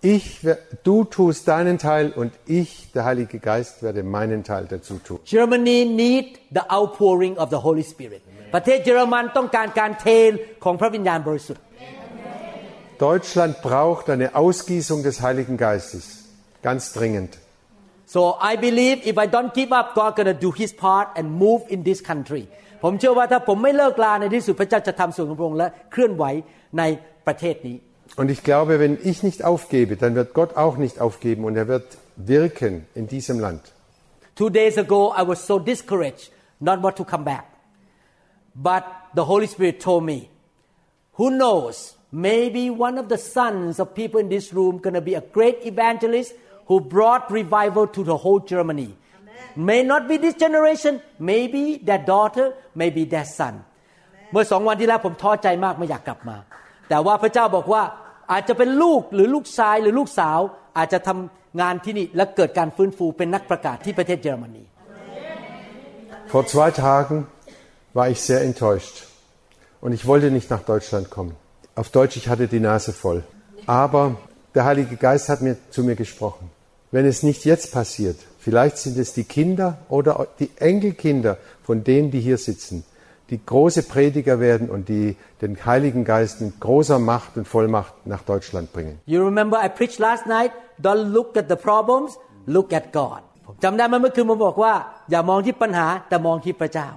[0.01, 4.97] Ich, wer- du tust deinen Teil und ich, der Heilige Geist, werde meinen Teil dazu
[4.97, 5.19] tun.
[5.25, 8.21] Germany need the outpouring of the Holy Spirit
[8.55, 10.07] ประเทศเยอรมันต้องการการเท
[10.63, 11.63] ของพระวิญญาณบริสุทธิ์
[13.00, 16.24] Deutschland braucht eine Ausgießung des Heiligen Geistes,
[16.62, 17.38] ganz dringend.
[18.06, 21.62] So I believe if I don't give up, God gonna do His part and move
[21.68, 22.44] in this country.
[22.82, 26.24] ผมเชื่อว่าถ้าผมไม่เลิกลาในที่สุดพระเจ้าจะทำส่วนของพระองค์และเคลื่อนไหว
[26.78, 26.82] ใน
[27.26, 27.76] ประเทศนี้
[28.20, 31.66] Und ich glaube, wenn ich nicht aufgebe, dann wird Gott auch nicht aufgeben und er
[31.74, 33.62] wird wirken in diesem Land.
[34.40, 36.26] Two days ago I was so discouraged
[36.68, 37.46] not want to come back.
[38.54, 38.84] But
[39.14, 40.30] the Holy Spirit told me,
[41.18, 41.94] who knows,
[42.28, 46.30] maybe one of the sons of people in this room gonna be a great evangelist
[46.68, 48.90] who brought revival to the whole Germany.
[49.70, 50.92] May not be this generation,
[51.32, 52.46] maybe their daughter,
[52.80, 53.54] maybe their son.
[54.32, 56.36] เมื่อสองวันที่แล้วผมท้อใจมากไม่อยากกลับมา
[56.88, 57.82] แต่ว่าพระเจ้าบอกว่า
[58.32, 60.38] อาจจะเป็นลูกหรือลูกชายหรือลูกสาว
[60.78, 64.64] อาจจะทำงานที่นี่และเกิดการฟื้นฟูเป็นนักประกาศที่ประเทศเยอรมนี
[66.32, 67.16] Vor zwei Tagen
[67.98, 68.96] war ich sehr enttäuscht
[69.84, 71.34] und ich wollte nicht nach Deutschland kommen.
[71.74, 73.22] Auf Deutsch, ich hatte die Nase voll.
[73.66, 74.16] Aber
[74.54, 76.50] der Heilige Geist hat mir zu mir gesprochen.
[76.90, 82.10] Wenn es nicht jetzt passiert, vielleicht sind es die Kinder oder die Enkelkinder von denen,
[82.10, 82.84] die hier sitzen,
[83.30, 88.22] die große Prediger werden und die den Heiligen Geist mit großer Macht und Vollmacht nach
[88.22, 89.00] Deutschland bringen.
[89.04, 92.10] You remember I preached last night don't look at the problems
[92.46, 94.72] look at God ผมจำได้ไหมเมื่อคืนผมบอกว่า
[95.10, 96.88] อย่ามองที่ปัญหาแต่มองที่พระเจ้า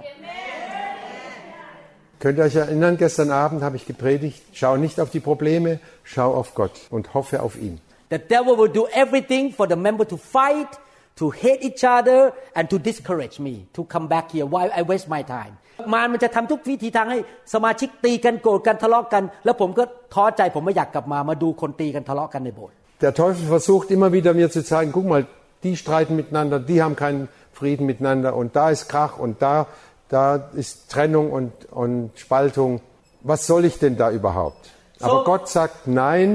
[2.24, 6.34] Könnt ihr euch erinnern, gestern Abend habe ich gepredigt, schau nicht auf die Probleme, schau
[6.34, 7.80] auf Gott und hoffe auf ihn.
[8.10, 10.68] The devil will do everything for the member to fight
[11.16, 15.08] to hate each other and to discourage me to come back here why I waste
[15.08, 15.54] my time
[15.92, 17.18] มารมันจะทำทุกวิธีทางให้
[17.54, 19.84] สมาชิกตีกันโกรธกันทะเลาะกัน แล้วผมก็
[20.14, 25.22] ท้อใจผมไม่อยากกลับมามาดูคนตีกันทะเลาะกันในโบสถ์ Der Teufel versucht immer wieder mir zu zeigen, guck mal,
[25.62, 27.22] die streiten miteinander, die haben keinen
[27.58, 29.66] Frieden miteinander und da ist Krach und da,
[30.08, 30.24] da
[30.62, 32.80] ist Trennung und, und Spaltung.
[33.22, 34.62] Was soll ich denn da überhaupt?
[35.00, 36.28] Aber So- Gott sagt, nein,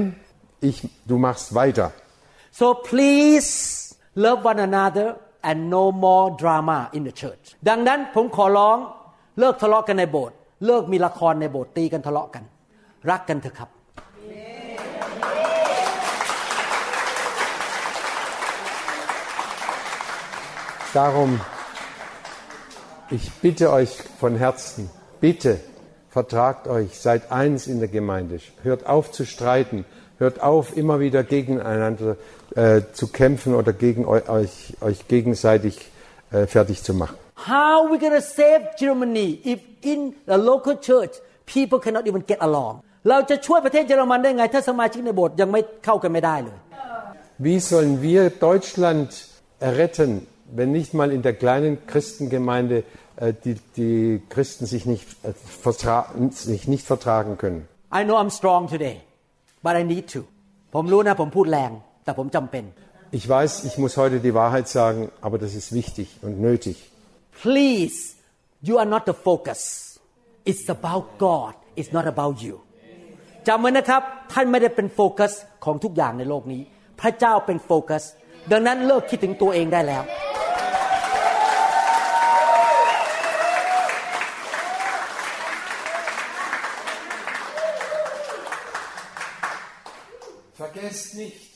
[0.60, 0.76] ich,
[1.10, 1.88] du machst weiter.
[2.60, 3.50] so please
[4.14, 5.06] love one another
[5.42, 8.78] and no more drama in the church ดังนั้นผมขอร้อง
[9.38, 10.36] เลิกทะเลาะกันในโบสถ์
[10.66, 12.44] เลิกมีละครในโบสถ์ตีกันทะเลาะกัน
[13.10, 13.70] รักกันเถอะครับ
[20.94, 21.32] Darum,
[23.10, 24.90] ich bitte euch von Herzen,
[25.20, 25.60] bitte
[26.10, 29.84] vertragt euch, seid eins in der Gemeinde, hört auf zu streiten,
[30.18, 32.16] hört auf immer wieder gegeneinander
[32.54, 35.90] äh, zu kämpfen oder gegen eu, euch, euch gegenseitig
[36.32, 37.16] äh, fertig zu machen.
[37.46, 41.12] How we gonna save Germany if in the local church
[41.44, 46.56] people cannot even get along เราจะช่วยประเทศเยอรมันได้ไง ถ้าสมาชิกในโบสถ์ยังไม่เข้ากันไม่ได้เลย
[47.46, 49.08] Wie sollen wir Deutschland
[49.68, 50.12] erretten,
[50.56, 52.84] wenn nicht mal in der kleinen Christengemeinde
[53.16, 55.98] äh, die, die Christen sich nicht, äh, vertra
[56.30, 57.68] sich nicht vertragen können?
[57.92, 58.96] I know I'm strong today
[59.62, 60.20] but I need to
[60.74, 61.72] ผมรู้นะผมพูดแรง
[62.04, 62.64] แต่ผมจำเป็น
[63.18, 66.76] Ich weiß, ich muss heute die Wahrheit sagen, aber das ist wichtig und nötig.
[67.42, 67.98] please
[68.68, 69.60] you are not the focus
[70.50, 72.54] it's about God it's not about you
[73.48, 74.02] จำไว้นะครับ
[74.32, 75.32] ท่านไม่ได้เป็นโฟกัส
[75.64, 76.62] ของทุกอย่างในโลกนี้
[77.00, 78.02] พระเจ้าเป็นโฟกัส
[78.52, 80.04] ดังนั้นเลิกคิดถึงตัวเองได้แล้ว
[90.62, 91.52] Vergesst nicht.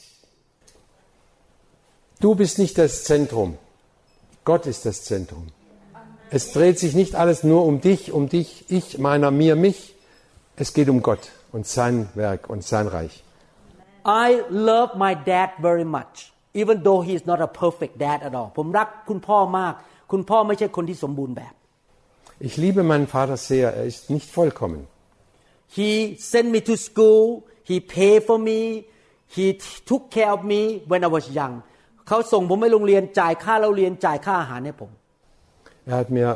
[2.21, 3.57] Du bist nicht das Zentrum.
[4.45, 5.47] Gott ist das Zentrum.
[6.31, 9.95] Es dreht sich nicht alles nur um dich, um dich, ich, meiner, mir, mich.
[10.57, 13.25] Es geht um Gott und sein Werk und sein Reich.
[14.05, 18.33] I love my dad very much even though he is not a perfect dad at
[18.39, 19.75] all ผมรักคุณพ่อมาก
[20.13, 21.55] คุณพ่อไม่ใช่คนที่สมบูรณ์แบบ
[22.49, 24.81] Ich liebe meinen Vater sehr, er ist nicht vollkommen.
[25.79, 25.91] he
[26.33, 27.25] sent me to school
[27.71, 28.61] he paid for me
[29.37, 29.47] he
[29.91, 31.55] took care of me when I was young
[32.09, 34.91] เขาส่งผมไปโรงเรียนจ่ายค่าเราเรียนจ่ายค่าอาหารให้ผม
[35.91, 36.29] Er hat mir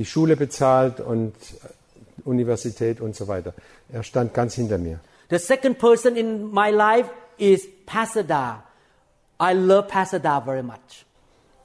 [0.00, 1.34] die Schule bezahlt und
[2.24, 3.54] Universität und so weiter.
[3.92, 5.00] Er stand ganz hinter mir.
[5.30, 7.08] The second person in my life
[7.38, 8.64] is Pastor Da.
[9.39, 11.05] I love Pastor Da very much.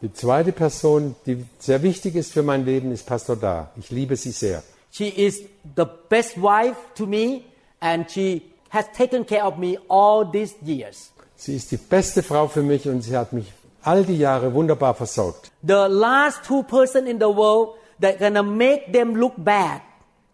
[0.03, 3.71] Die zweite Person, die sehr wichtig ist für mein Leben, ist Pastor Da.
[3.77, 4.63] Ich liebe sie sehr.
[4.91, 5.43] She is
[5.77, 7.45] the best wife to me
[7.81, 11.13] and she has taken care of me all these years.
[11.37, 13.53] Sie ist die beste Frau für mich und sie hat mich
[13.83, 15.51] all die Jahre wunderbar versorgt.
[15.63, 19.81] The last two person in the world that gonna make them look bad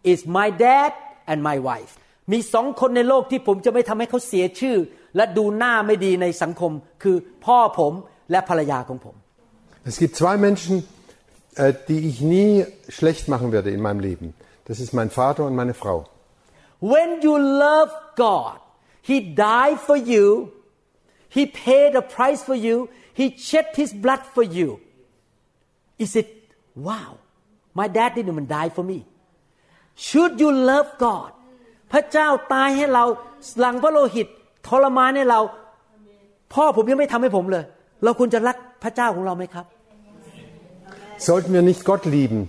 [0.03, 0.93] is my dad
[1.27, 1.98] and my wife.
[2.31, 4.77] มีสองคนในโลกที่ผมจะไม่ทำให้เขาเสียชื่อ
[5.15, 6.71] และดูหน้าไม่ดีในสังคม
[7.03, 7.15] คือ
[7.45, 7.93] พ่อผม
[8.31, 9.15] และภรรยาของผม
[9.91, 10.73] Es gibt zwei Menschen,
[11.55, 14.27] äh, die ich nie schlecht machen werde in meinem Leben.
[14.65, 15.97] Das ist mein Vater und meine Frau.
[16.93, 18.57] When you love God,
[19.01, 20.51] He died for you.
[21.29, 22.89] He paid a price for you.
[23.13, 24.79] He shed His blood for you.
[25.97, 26.29] Is it
[26.75, 27.17] wow?
[27.73, 29.05] My dad didn't even die for me.
[29.95, 31.31] Should you love God?
[31.92, 33.04] พระเจ้าตายให้เรา
[33.60, 34.26] หลังพระโลหิต
[34.68, 35.40] ทรมานให้เรา
[36.54, 37.64] พ่อผมยังไม่ทำให้ผมเลย
[38.04, 39.66] เราควรจะรักพระเจ้าของเราไหมครับ
[41.28, 42.40] Sollten wir nicht Gott lieben,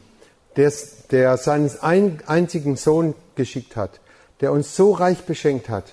[0.57, 0.71] der,
[1.11, 3.91] der seinen ein, einzigen Sohn geschickt hat,
[4.41, 5.85] der uns so reich beschenkt hat?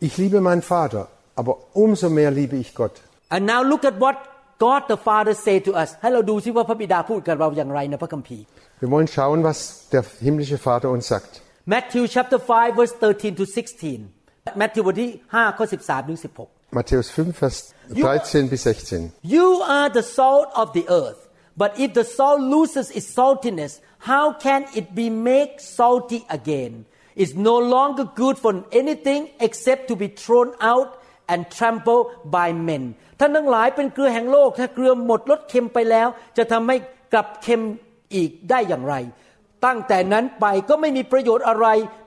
[0.00, 2.94] Ich liebe meinen Vater, aber umso mehr liebe ich Gott.
[3.28, 4.16] And now look at what
[4.58, 8.44] God the Father said to us ให้เราดูซิว่าพระบิดาพูดกับเราอย่างไรในพระคัมภีร์
[8.80, 9.58] Wir wollen schauen, was
[9.94, 11.32] der himmlische Vater uns sagt.
[11.72, 17.56] Matthew chapter 5 verse 13 to 16 Matthew บทที่5ข้อ13ถึง16 Matthäus 5, Vers
[17.88, 19.12] 13 bis 16.
[19.22, 21.20] You are the salt of the earth
[21.56, 23.72] but if the salt loses its saltiness
[24.10, 26.72] how can it be made salty again
[27.20, 30.90] it's no longer good for anything except to be thrown out
[31.32, 32.04] and trampled
[32.36, 32.84] by men
[33.20, 36.76] ท่านทั้งหลายเป็นเกลือแห่งโลก ถ้าเกลือหมดรสเค็มไปแล้ว จะทำให้
[37.12, 37.62] กลับเค็ม
[38.14, 38.94] อีกได้อย่างไร
[39.64, 41.66] ตั้งแต่นั้นไปก็ไม่มีประโยชน์อะไร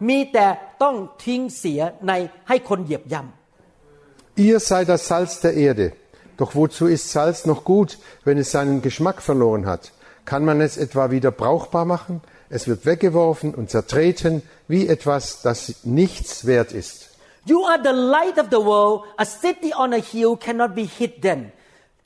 [0.09, 0.47] มีแต่
[0.83, 2.13] ต้องทิ้งเสียใน
[2.47, 5.93] ให้คนเหยียบย่ำ Ihr seid das Salz der Erde.
[6.39, 9.83] Doch wozu ist Salz noch gut, wenn es seinen Geschmack verloren hat?
[10.25, 12.21] Kann man es etwa wieder brauchbar machen?
[12.49, 17.09] Es wird weggeworfen und zertreten wie etwas, das nichts wert ist.
[17.45, 21.39] You are the light of the world a city on a hill cannot be hidden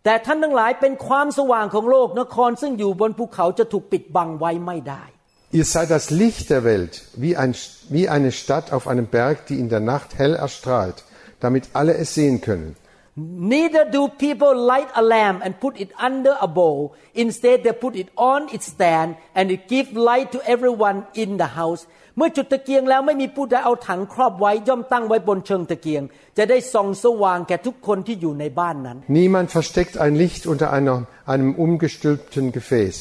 [0.04, 5.04] แต่ท่านทั้งหลายเป็นความสว่างของโลกนครซึ่งอยู่บนภูเขาจะถูกปิดบังไว้ไม่ได้
[5.52, 7.54] Ihr seid das Licht der Welt, wie, ein,
[7.90, 11.04] wie eine Stadt auf einem Berg, die in der Nacht hell erstrahlt,
[11.42, 12.76] damit alle es sehen können.
[13.16, 16.94] Neither do people light a lamp and put it under a bowl.
[17.14, 21.50] Instead, they put it on its stand and it gives light to everyone in the
[21.58, 21.86] house.
[22.18, 26.04] เมื่อจุดตะเกียงแล้วไม่มีผู้ใดเอาถังครอบไว้ย่อมตั้งไว้บนเชิงตะเกียง
[26.38, 30.98] จะได้ส่องสว่างแก่ทุกคนที่อยู่ในบ้านนั้น Niemand versteckt ein Licht unter einer,
[31.34, 32.96] einem umgestülpten Gefäß.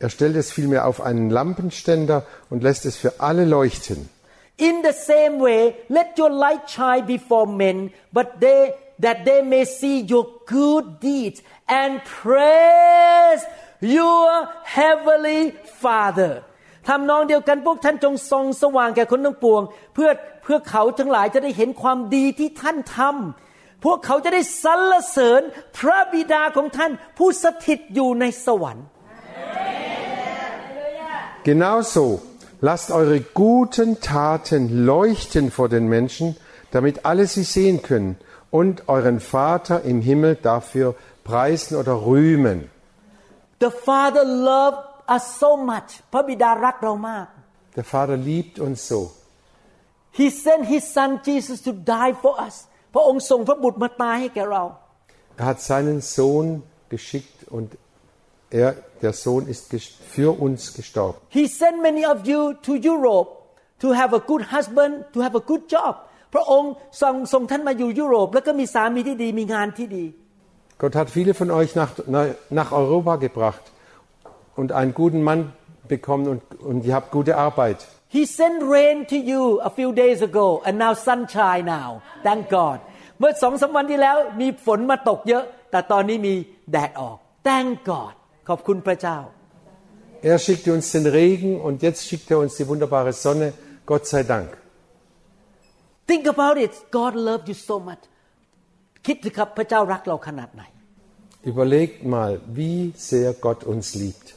[0.00, 4.08] Er stellt es vielmehr auf einen Lampenständer und lässt es für alle leuchten.
[4.56, 9.64] In the same way, let your light shine before men, but they that they may
[9.64, 13.42] see your good deeds and praise
[13.80, 16.32] your heavenly Father
[16.88, 19.62] ทำนองเดียวกันพวกท่านจงส่องสว่างแก่คนทั้งปวง
[19.94, 20.10] เพื่อ
[20.42, 25.42] เพื่อเขาทั้งหลายจะได้เห็นความดีที่ท่านทำพวกเขาจะได้สรรเสริญ
[25.78, 28.86] พระบิดาของท่านผู้สถิตอยู่ในสวรรค์
[31.43, 32.21] Genauso
[32.61, 36.37] lasst eure guten Taten leuchten vor den Menschen,
[36.71, 38.17] damit alle sie sehen können
[38.49, 42.69] und euren Vater im Himmel dafür preisen oder rühmen.
[43.59, 47.27] The Father loved us so much พระบิดารักเรามาก
[47.75, 48.99] Der Vater liebt uns so.
[50.19, 52.55] He sent His Son Jesus to die for us
[52.93, 54.63] พระองค์ส่งพระบุตรมาตายให้แก่เรา
[55.39, 56.47] Er hat seinen Sohn
[56.93, 57.67] geschickt und
[58.49, 58.69] er,
[59.03, 61.17] der Sohn ist ges- für uns gestorben.
[61.29, 63.29] He sent many of you to Europe
[63.83, 65.93] to have a good husband to have a good job
[66.33, 70.05] พระองค์ส่งส่งท่านมาอยู่ยุโรป แล้วก็มีสามีที่ดีมีงานที่ดี
[70.81, 73.63] Gott hat viele von euch nach, nach- nach Europa gebracht
[74.59, 75.39] und einen guten Mann
[75.93, 77.79] bekommen und, und ihr habt gute Arbeit.
[78.15, 81.89] He sent rain to you a few days ago and now sunshine now
[82.27, 82.77] thank God
[83.19, 86.33] เมื่อสองสามวันที่แล้วมีฝนมาตกเยอะ แต่ตอนนี้มี
[86.71, 88.13] แดดออก thank God
[88.47, 89.17] ขอบคุณพระเจ้า
[90.31, 93.47] Er schickte uns den Regen und jetzt schickt er uns die wunderbare Sonne.
[93.85, 94.49] Gott sei Dank.
[96.07, 98.03] Think about it God loved you so much
[99.05, 100.63] คิดสิครับพระเจ้ารักเราขนาดไหน
[101.51, 104.27] Überlegt mal, wie sehr Gott uns liebt.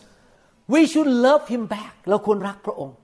[0.75, 2.97] We should love him back เราควรรักพระองค์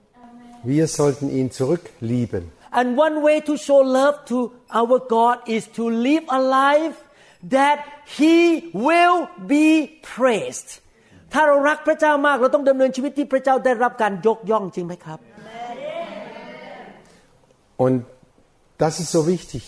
[0.74, 2.42] Wir sollten ihn zurücklieben.
[2.78, 4.38] And one way to show love to
[4.80, 6.98] our God is to live a life
[7.56, 7.78] that
[8.18, 8.36] He
[8.86, 9.18] will
[9.54, 9.66] be
[10.14, 10.70] praised
[11.32, 15.20] ถ้าเรารักพระเจ้ามาก เราต้องดำเนินชีวิตที่พระเจ้าได้รับการยกย่องจริงไหมครับ
[17.84, 18.04] Und
[18.78, 19.64] das ist so wichtig.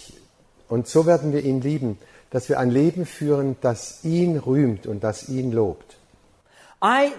[0.68, 1.98] Und so werden wir ihn lieben,
[2.30, 5.96] dass wir ein Leben führen, das ihn rühmt und das ihn lobt.
[6.82, 7.12] I,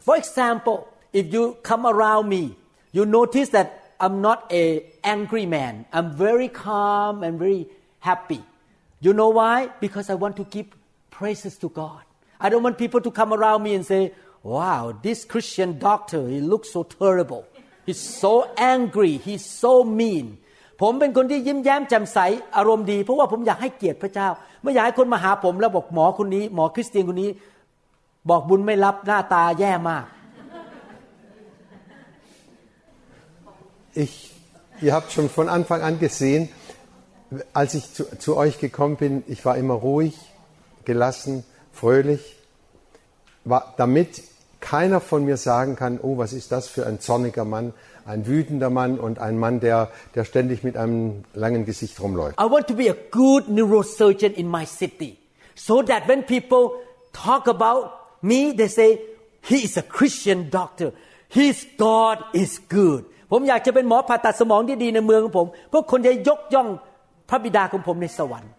[0.00, 2.56] for example, if you come around me,
[2.92, 3.68] you notice that
[4.00, 5.86] I'm not a angry man.
[5.92, 7.68] I'm very calm and very
[8.00, 8.42] happy.
[9.00, 9.70] You know why?
[9.80, 10.66] Because I want to give
[11.10, 12.02] praises to God.
[12.44, 14.02] I don't want people to come around me and say,
[14.56, 17.42] "Wow, this Christian doctor, he looks so terrible.
[17.86, 18.32] He's so
[18.74, 19.12] angry.
[19.26, 20.26] He's so mean."
[20.82, 22.18] ผมเป็นคนที่ยิ้มแย้มแจ่มใส
[22.56, 24.28] อารมณ์ดี เพราะว่าผมอยากให้เกียรติพระเจ้า
[24.62, 27.30] ไม่อยากให้คนมาหาผมแล้วบอกหมอคนนี้ หมอคริสเตียนคนนี้
[28.30, 30.06] บอกบุญไม่รับหน้าตาแย่มาก
[34.04, 34.32] Ich,
[34.80, 36.48] ihr habt schon von Anfang an gesehen,
[37.52, 40.14] als ich zu, zu euch gekommen bin, ich war immer ruhig,
[40.84, 41.44] gelassen,
[41.78, 42.36] fröhlich,
[43.44, 44.22] war, damit
[44.60, 47.74] keiner von mir sagen kann, oh, was ist das für ein zorniger Mann,
[48.06, 52.40] ein wütender Mann und ein Mann, der, der ständig mit einem langen Gesicht rumläuft.
[52.40, 55.18] I want to be a good neurosurgeon in my city
[55.54, 56.80] so that when people
[57.12, 57.90] talk about
[58.22, 59.00] me they say
[59.42, 60.92] he is a Christian doctor
[61.28, 66.68] his God is good ผมอยากจะเป็นหมอผ่าตัดสมองที่ดีในเมืองของผมเพื่อคนจะยกย่อง
[67.28, 68.52] พระบิดาของผมในสวรรค์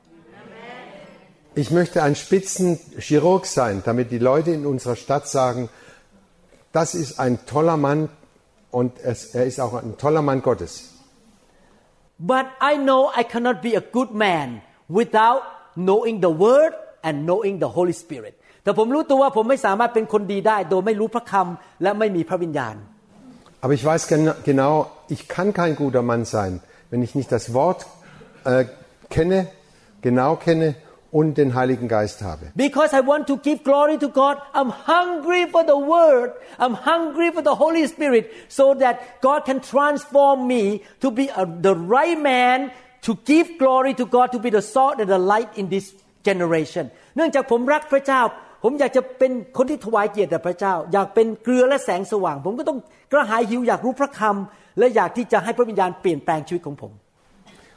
[1.56, 5.70] Ich möchte ein Spitzenchirurg sein, damit die Leute in unserer Stadt sagen,
[6.74, 8.10] das ist ein toller Mann
[8.72, 10.92] und es, er ist auch ein toller Mann Gottes.
[12.18, 15.42] but I know I cannot be a good man without
[15.76, 16.74] knowing the word
[17.04, 22.76] and knowing the Holy Spirit แต่ผมรู้ตัวว่าผมไม่สามารถเป็นคนดีได้ โดยไม่รู้พระคำและไม่มีพระวิญญาณ
[23.64, 24.74] Aber ich weiß gen- genau,
[25.16, 26.52] ich kann kein guter Mann sein,
[26.92, 27.80] wenn ich nicht das Wort
[28.52, 28.66] äh,
[29.16, 29.40] kenne,
[30.08, 30.68] genau kenne
[31.12, 32.52] und den Heiligen Geist habe.
[32.56, 36.34] Because I want to give glory to God, I'm hungry for the Word.
[36.60, 41.46] I'm hungry for the Holy Spirit so that God can transform me to be a,
[41.46, 42.72] the right man
[43.04, 45.94] to give glory to God, to be the salt and the light in this
[46.28, 46.86] generation.
[47.16, 48.22] เนื่องจากผมรักพระเจ้า
[48.64, 52.80] ผมอยากจะเป็นคนที่ถวายเกียรติแด่พระเจ้า อยากเป็นเกลือและแสงสว่าง ผมก็ต้อง
[53.12, 56.92] กระหายหิวอยากรู้พระคำและอยากที่จะให้พระวิญญาณเปลี่ยนแปลงชีวิตของผม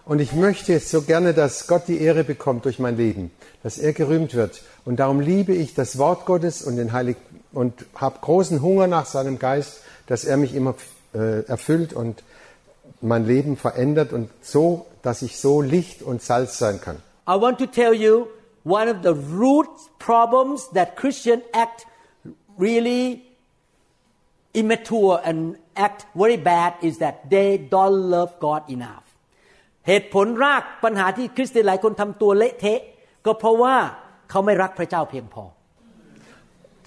[0.06, 3.32] Und ich möchte so gerne, dass Gott die Ehre bekommt durch mein Leben,
[3.64, 4.62] dass er gerühmt wird.
[4.84, 7.22] Und darum liebe ich das Wort Gottes und den Heiligen
[7.54, 10.76] und habe großen Hunger nach seinem Geist, dass er mich immer
[11.14, 12.24] äh, erfüllt und
[12.99, 16.97] mein Leben verändert und so, dass ich so Licht und Salz sein kann.
[17.28, 18.28] I want to tell you
[18.66, 21.86] one of the root problems that Christian act
[22.58, 23.22] really
[24.54, 29.03] immature and act very bad is that they don't love God enough
[29.88, 32.80] เหตุผลรากปัญหาที่คริสเตียนหลายคนทำตัวเละเทะ
[33.26, 33.76] ก็เพราะว่า
[34.30, 35.44] เขาไม่รักพระเจ้าเพียงพอ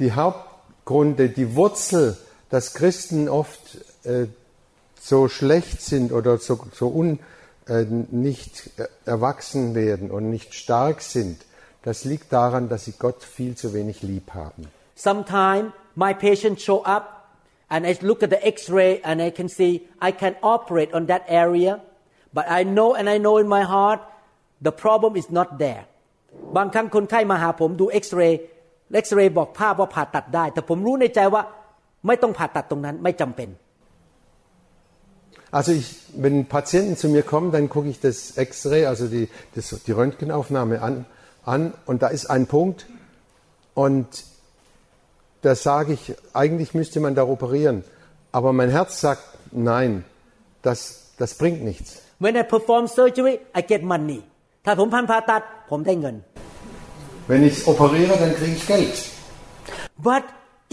[0.01, 2.17] Die Hauptgründe, die Wurzel,
[2.49, 3.63] dass Christen oft
[4.03, 4.25] äh,
[4.99, 7.19] so schlecht sind oder so, so un,
[7.67, 7.85] äh,
[8.29, 11.37] nicht äh, erwachsen werden und nicht stark sind,
[11.83, 14.67] das liegt daran, dass sie Gott viel zu wenig lieb haben.
[14.95, 17.05] Sometimes my patient show up
[17.69, 21.23] and I look at the x-ray and I can see I can operate on that
[21.27, 21.81] area
[22.35, 23.99] but I know and I know in my heart
[24.67, 25.83] the problem is not there
[26.57, 28.39] บางครั้งคนไข้มาหาผมดูเอ็กซเรย์
[28.93, 31.43] เอ็กซเรย์บอกภาพว่าผ่าตัดได้ แต่ผมรู้ในใจว่า
[32.07, 33.49] ไม่ต้องผ่าตัดตรงนั้นไม่จำเป็น
[35.53, 39.75] Also ich, wenn Patienten zu mir kommen, dann gucke ich das X-Ray, also die, das,
[39.85, 41.05] die Röntgenaufnahme an,
[41.43, 42.87] an und da ist ein Punkt
[43.73, 44.07] und
[45.41, 47.83] da sage ich, eigentlich müsste man da operieren.
[48.31, 50.05] Aber mein Herz sagt, nein,
[50.61, 52.01] das, das bringt nichts.
[52.22, 54.20] When I perform surgery I get money
[54.64, 56.16] ถ้าผมพันผ่าตัดผมได้เงิน
[57.30, 58.96] Wenn ich operiere, dann kriege ich Geld.
[60.08, 60.24] But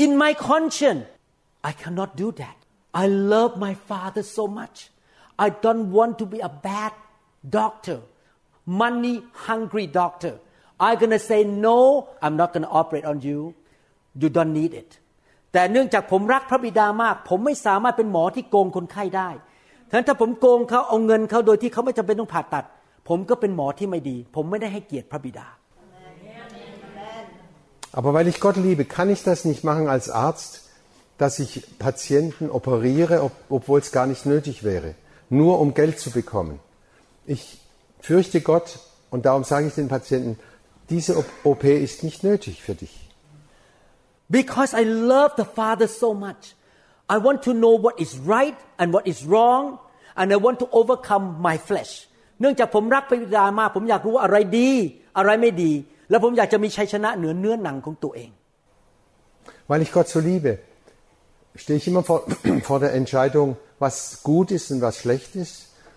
[0.04, 1.06] in my conscience,
[1.70, 2.58] I cannot do that.
[3.04, 4.78] I love my father so much.
[5.46, 6.94] I don't want to be a bad
[7.60, 8.00] doctor,
[8.66, 9.16] money
[9.48, 10.34] hungry doctor.
[10.80, 11.80] I'm gonna say no.
[12.22, 13.39] I'm not gonna operate on you.
[14.22, 14.91] You don't need it.
[15.54, 19.53] แต่เนื่องจากผมรักพระบิดามาก ผมไม่สามารถเป็นหมอที่โกงคนไข้ได้ฉะ
[19.93, 22.64] นั้นถ้าผมโกงเขาเอาเงินเขาโดยที่เขาไม่จำเป็นต้องผ่าตัด
[23.09, 25.49] ผมก็เป็นหมอที่ไม่ดี ผมไม่ได้ให้เกียรติพระบิดา
[27.99, 30.68] Aber weil ich Gott liebe, kann ich das nicht machen als Arzt,
[31.16, 34.95] dass ich Patienten operiere, ob, obwohl es gar nicht nötig wäre,
[35.30, 36.61] nur um Geld zu bekommen.
[37.24, 37.43] Ich
[37.99, 38.78] fürchte Gott
[39.11, 40.39] Und darum sage ich den Patienten,
[40.91, 43.09] diese OP ist nicht nötig für dich.
[44.28, 46.55] Because I love the Father so much.
[47.11, 49.78] I want to know what is right and what is wrong,
[50.20, 51.93] and I want to overcome my flesh.
[52.41, 54.70] เนื่องจากผมรักพระบิดามาก ผมอยากรู้ว่าอะไรดี
[55.18, 55.72] อะไรไม่ดี
[56.11, 58.30] แล้วผมอยากจะมีชัยชนะเหนือเนื้อหนังของตัวเอง
[59.70, 60.51] Weil ich Gott so liebe,
[61.62, 62.20] stehe ich immer vor,
[62.68, 65.55] vor der Entscheidung, was gut ist und was schlecht ist.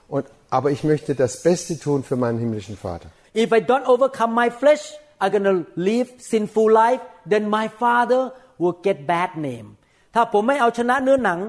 [0.09, 3.07] Und, aber ich möchte das Beste tun für meinen himmlischen Vater.
[3.33, 4.83] If I don't overcome my flesh,
[5.21, 7.01] I'm gonna live sinful life.
[7.25, 9.67] Then my Father will get bad name.
[10.15, 11.39] ถ้าผมไม่เอาชนะเนื้อหนัง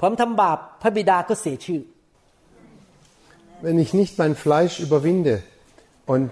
[0.00, 1.80] ผมทำบาปพระบิดาก็เสียชื่อ
[3.66, 5.34] Wenn ich nicht mein Fleisch überwinde
[6.12, 6.30] und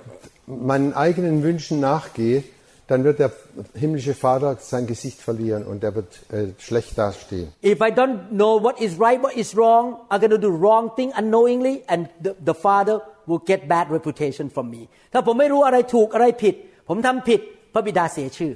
[0.70, 2.42] meinen eigenen Wünschen nachgehe,
[2.88, 3.30] dann wird der
[3.74, 7.52] himmlische Vater sein Gesicht verlieren und er wird äh, schlecht dastehen.
[7.62, 11.12] If I don't know what is right, what is wrong, I'm gonna do wrong thing
[11.16, 14.82] unknowingly, and the, the Father will get bad reputation from me.
[15.12, 16.54] ถ้าผมไม่รู้อะไรถูกอะไรผิด
[16.88, 17.40] ผมทำผิด
[17.74, 18.52] พระบิดาเสียชื่อ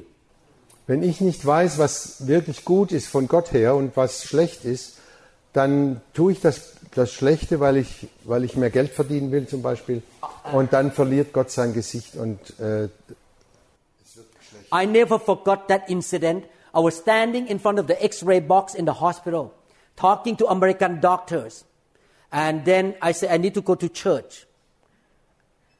[0.90, 1.94] Wenn ich nicht weiß, was
[2.34, 4.84] wirklich gut ist von Gott her und was schlecht ist,
[5.53, 9.61] dann tue ich das, das Schlechte, weil ich, weil ich mehr Geld verdienen will zum
[9.61, 10.03] Beispiel.
[10.53, 12.89] Und dann verliert Gott sein Gesicht und äh,
[14.71, 16.45] I never forgot that incident.
[16.73, 19.51] I was standing in front of the X-ray box in the hospital,
[19.95, 21.65] talking to American doctors,
[22.31, 24.45] and then I said I need to go to church.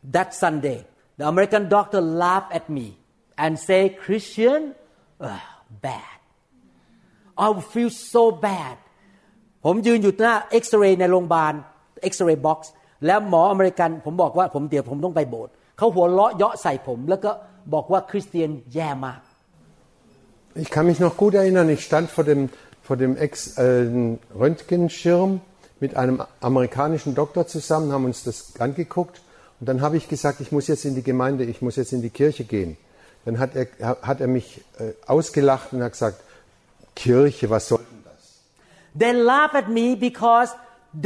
[0.04, 0.86] That Sunday,
[1.18, 2.98] the American doctor laughed at me
[3.38, 4.74] and said, "Christian,
[5.20, 5.40] ugh,
[5.70, 6.02] bad."
[7.38, 8.78] I feel so bad.
[9.65, 11.55] ผมยืนอยู่หน้าเอ็กซเรย์ในโรงพยาบาล
[12.03, 12.73] เอ็กซเรย์บ็อกซ์
[13.07, 17.31] แล้วหมออเมริกันผมบอกว่าผมเดี๋ยวผมต้องไปโบสถ์เขาหัวเราะเยาะใส่ผม แล้วก็
[17.75, 19.21] บอกว่าคริสเตียนแย่มาก
[20.55, 22.49] ich kann mich noch gut erinnern, ich stand vor dem,
[22.83, 23.87] vor dem Ex, äh,
[24.39, 25.41] Röntgenschirm
[25.81, 29.21] mit einem amerikanischen Doktor zusammen, haben uns das angeguckt
[29.61, 32.03] und dann habe ich gesagt, ich muss jetzt in die Gemeinde, ich muss jetzt in
[32.03, 32.77] die Kirche gehen.
[33.25, 33.67] Dann hat er,
[34.03, 36.21] hat er mich äh, ausgelacht und hat gesagt,
[36.95, 37.98] Kirche, was soll denn das?
[39.01, 40.51] They laugh at me because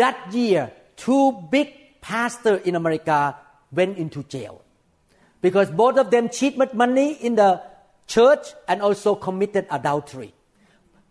[0.01, 1.69] that year two big
[2.01, 3.37] pastors in America
[3.73, 4.61] went into jail
[5.41, 7.63] because both of them cheated money in the
[8.07, 10.33] church and also committed adultery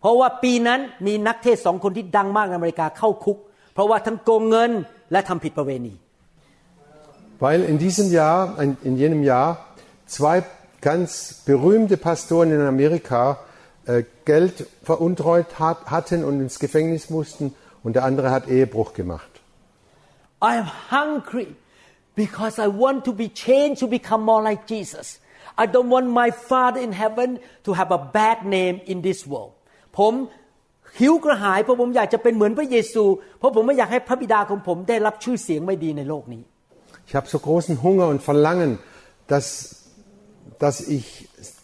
[0.00, 3.38] เพราะว่าปีนั้นมีนักเทศน์สองคนที่ดังมากในอเมริกาเข้าคุก
[3.74, 4.70] เพราะว่าทั้งโกงเงิน
[5.12, 5.94] และทำผิดประเวณี
[7.44, 9.48] Weil in diesem Jahr, in, in jenem Jahr,
[10.06, 10.36] zwei
[10.80, 13.48] ganz berühmte Pastoren in Amerika äh,
[14.24, 19.30] Geld veruntreut hat, hatten und ins Gefängnis mussten und der andere hat Ehebruch gemacht.
[20.42, 21.48] I am hungry
[22.14, 25.20] because I want to be changed to become more like Jesus.
[25.56, 29.52] I don't want my Father in heaven to have a bad name in this world.
[29.98, 30.14] ผม
[31.00, 33.04] หิวกระหายเพราะผมอยากจะเป็นเหมือนพระเยซู
[33.38, 36.42] เพราะผมไม่อยากให้พระบิดาของผมได้รับชื่อเสียงไม่ดีในโลกนี้
[37.08, 38.72] Ich habe so großen Hunger und Verlangen,
[39.32, 39.46] dass,
[40.58, 41.06] dass ich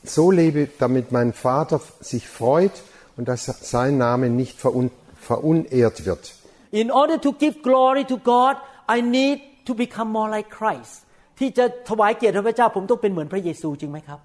[0.04, 2.72] so lebe, damit mein Vater sich freut
[3.16, 6.34] und dass sein Name nicht verun, verunehrt wird.
[6.70, 8.56] In order to give glory to God
[8.88, 10.94] I need to become more like Christ
[11.38, 14.20] ที่จะถวายเกียรติพระเจ้าผมต้องเป็นเหมือนพระเยซูจริงไหมครับ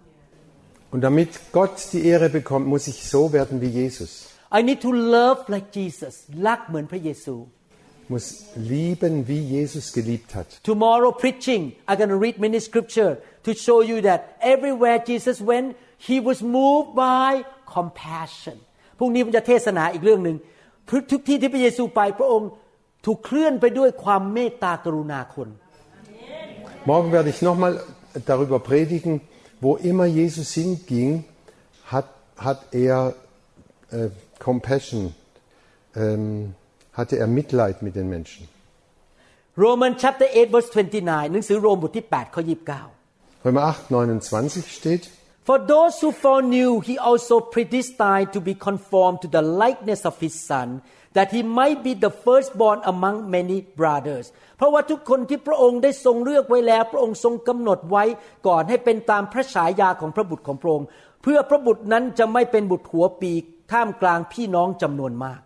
[0.91, 4.11] Und damit Gott die Ehre bekommt, muss ich so werden wie Jesus.
[4.57, 6.13] I need to love like Jesus
[6.47, 7.62] รักเหมือนพระเยซู Ich
[8.09, 10.47] muss lieben, wie Jesus geliebt hat.
[10.63, 15.77] Tomorrow preaching, I'm going to read many scripture to show you that everywhere Jesus went,
[15.97, 18.57] he was moved by compassion.
[18.97, 20.37] พรุ่งนี้ผมจะเทศนาอีกเรื่องหนึ่ง
[21.11, 22.49] ทุกที่ที่พระเยซูไปพระองค์
[23.05, 25.49] ถูกเคลื่อนไปด้วยความเมตตากรุณาคน
[26.91, 27.73] Morgen werde ich nochmal
[28.31, 29.13] darüber predigen,
[29.59, 31.25] wo immer Jesus hinging,
[31.93, 33.15] hat, hat er
[33.91, 35.13] äh, Compassion,
[35.95, 36.55] ähm,
[36.98, 38.48] hatte er Mitleid mit den Menschen.
[39.56, 42.94] Roman chapter 8 verse 29หนังสือโรมบทที่8ข้อ29
[43.46, 45.02] Römer 8, 29 steht,
[45.48, 50.34] For those who foreknew, he also predestined to be conformed to the likeness of his
[50.48, 50.80] son,
[51.12, 54.26] that he might be the firstborn among many brothers.
[54.56, 58.04] เพราะว่าทุกคนที่พระองค์ได้ทรงเลือกไว้แล้ว พระองค์ทรงกำหนดไว้
[58.46, 60.86] ก่อนให้เป็นตามพระฉายาของพระบุตรของพระองค์
[61.22, 65.40] เพื่อพระบุตรนั้นจะไม่เป็นบุตรหัวปีกท่ามกลางพี่น้องจำนวนมาก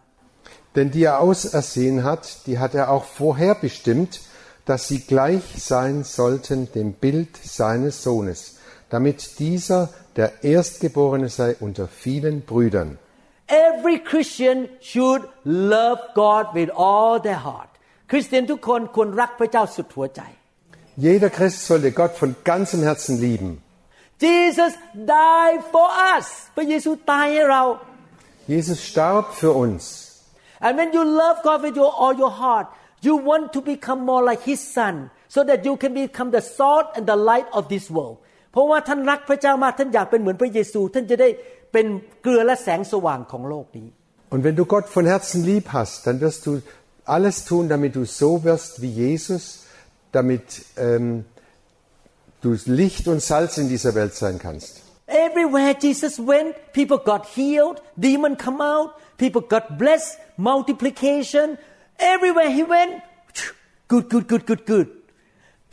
[0.77, 4.21] denn die er ausersehen hat, die hat er auch vorherbestimmt,
[4.65, 8.57] dass sie gleich sein sollten dem Bild seines Sohnes,
[8.89, 12.97] damit dieser der Erstgeborene sei unter vielen Brüdern.
[13.47, 17.69] Every Christian should love God with all their heart
[18.11, 20.21] คริสเตียนทุกคนควรรักพระเจ้าสุดหัวใจ
[21.05, 23.49] Jeder Christ sollte Gott von ganzem Herzen lieben.
[24.25, 26.25] Jesus died for us
[26.55, 27.63] พระเยซูตายให้เรา
[28.53, 30.06] Jesus starb für uns.
[30.65, 32.67] and when you love God with your all your heart
[33.07, 36.87] you want to become more like His son so that you can become the salt
[36.95, 38.17] and the light of this world
[38.51, 41.29] เพราะว่าท่านรักพระเจ้ามากท่านอยากเป็นเหมือนพระเยซู ท่านจะได้
[41.73, 41.85] เป็น
[42.21, 43.87] เกลือและแสงสว่างของโลกนี้
[44.33, 46.51] Und wenn du Gott von Herzen lieb hast, dann wirst du
[47.05, 49.43] alles tun, damit du so wirst wie Jesus,
[50.11, 51.25] damit ähm,
[52.41, 54.81] du Licht und Salz in dieser Welt sein kannst.
[55.05, 61.57] Everywhere Jesus went, people got healed, demon come out, people got blessed, multiplication.
[61.99, 63.01] Everywhere he went,
[63.87, 64.87] good, good, good, good, good.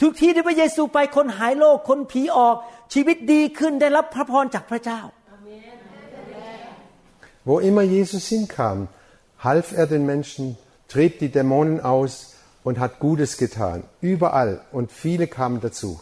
[0.00, 2.56] ทุกที่ที่พระเยซูไปคนหายโรคคนผีออก
[2.94, 5.00] ชีวิตดีขึ้นได้รับพระพรจากพระเจ้า
[7.48, 8.88] Wo immer Jesus hinkam,
[9.38, 10.44] half er den Menschen,
[10.88, 12.12] trieb die Dämonen aus
[12.62, 13.84] und hat Gutes getan.
[14.00, 14.60] Überall.
[14.72, 16.00] Und viele kamen dazu.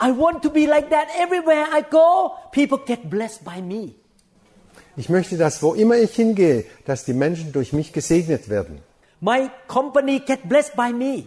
[0.00, 2.36] I want to be like that everywhere I go.
[2.50, 3.94] People get blessed by me.
[4.96, 8.80] Ich möchte, dass wo immer ich hingehe, dass die Menschen durch mich gesegnet werden.
[9.20, 11.24] My company get blessed by me.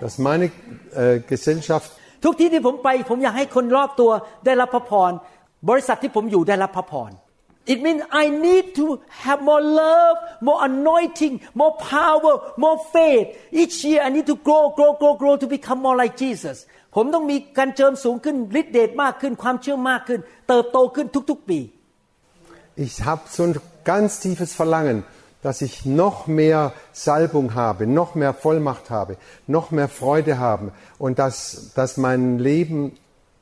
[0.00, 0.50] Dass meine
[0.94, 1.90] äh, Gesellschaft
[2.24, 4.10] ทุกที่ที่ผมไป ผมอยากให้คนรอบตัว
[4.44, 5.12] ได้รับพระพร
[5.68, 7.10] บริษัทที่ผมอยู่ได้รับพระพร
[7.72, 12.34] It means I need to have more love, more anointing, more power,
[12.64, 13.28] more faith.
[13.50, 16.56] Each year I need to grow, grow, grow, grow to become more like Jesus.
[16.94, 21.58] ผมต้องมีการเจิมสูงขึ้นฤทธิเดชมากขึ้น ความเชื่อมากขึ้น เติบโตขึ้นทุกๆปี
[22.78, 25.04] Ich habe so ein ganz tiefes Verlangen,
[25.42, 31.18] dass ich noch mehr Salbung habe, noch mehr Vollmacht habe, noch mehr Freude habe und
[31.18, 32.98] dass, dass mein Leben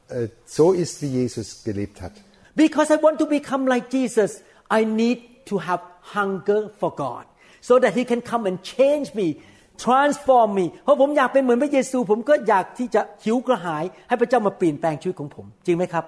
[0.08, 2.12] äh, so ist, wie Jesus gelebt hat.
[2.56, 5.80] Because I want to become like Jesus, I need to have
[6.14, 7.24] hunger for God
[7.60, 9.36] so that He can come and change me,
[9.78, 16.04] transform me เพราะผมอยากเป็นเหมือนพระเยซู ผมก็อยากที่จะหิวกระหาย ให้พระเจ้ามาเปลี่ยนแปลงชีวิตของผม จริงไหมครับ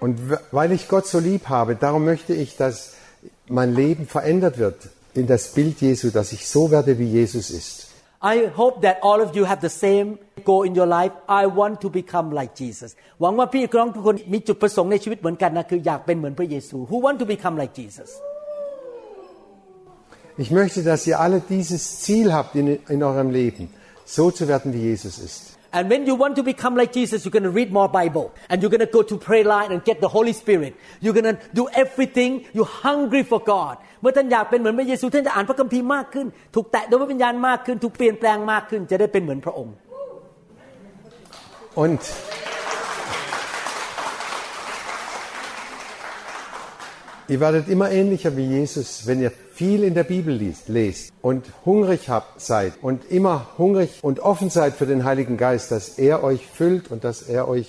[0.00, 0.18] Und
[0.50, 2.94] weil ich Gott so lieb habe, darum möchte ich, dass
[3.48, 7.88] mein Leben verändert wird in das Bild Jesu, dass ich so werde, wie Jesus ist.
[8.24, 11.80] I hope that all of you have the same goal in your life I want
[11.80, 18.10] to become like Jesus หวังว่าพี่น้องทุกคนมีจุดประสงค์ในชีวิตเหมือนกันนะคืออยากเป็นเหมือนพระเยซู Who want to become like Jesus
[20.42, 23.68] Ich möchte, dass ihr alle dieses Ziel habt in, in eurem Leben,
[24.04, 25.55] so zu werden, wie Jesus ist.
[25.77, 28.55] And when you want to become like Jesus, you're going to read more Bible and
[28.61, 30.73] you're going to go to pray line and get the Holy Spirit.
[31.01, 32.31] You're going to do everything.
[32.57, 33.75] You're hungry for God.
[34.01, 39.75] เมื่อท่านอยากเป็นเหมือนพระเยซูท่านจะอ่านพระคัมภีร์มากขึ้น ถูกแตะโดยพระวิญญาณมากขึ้น ถูกเปลี่ยนแปลงมากขึ้น จะได้เป็นเหมือนพระองค์
[41.83, 42.01] Und
[47.31, 51.42] ihr werdet immer ähnlicher wie Jesus, wenn ihr viel in der Bibel liest, lest und
[51.64, 56.24] hungrig habt, seid und immer hungrig und offen seid für den Heiligen Geist, dass er
[56.24, 57.68] euch füllt und dass er euch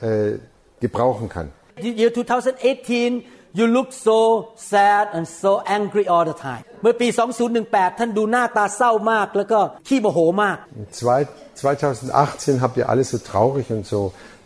[0.00, 0.32] äh,
[0.80, 1.48] gebrauchen kann.
[1.80, 7.08] The year 2018 you look so sad and so angry all the time เมื่อปี
[7.52, 9.58] 2018 ท่านดูหน้าตาเศร้ามากแล้วก็
[9.88, 14.00] ขี้โมโหมาก Und zwei- 2018 habt ihr alle so traurig und so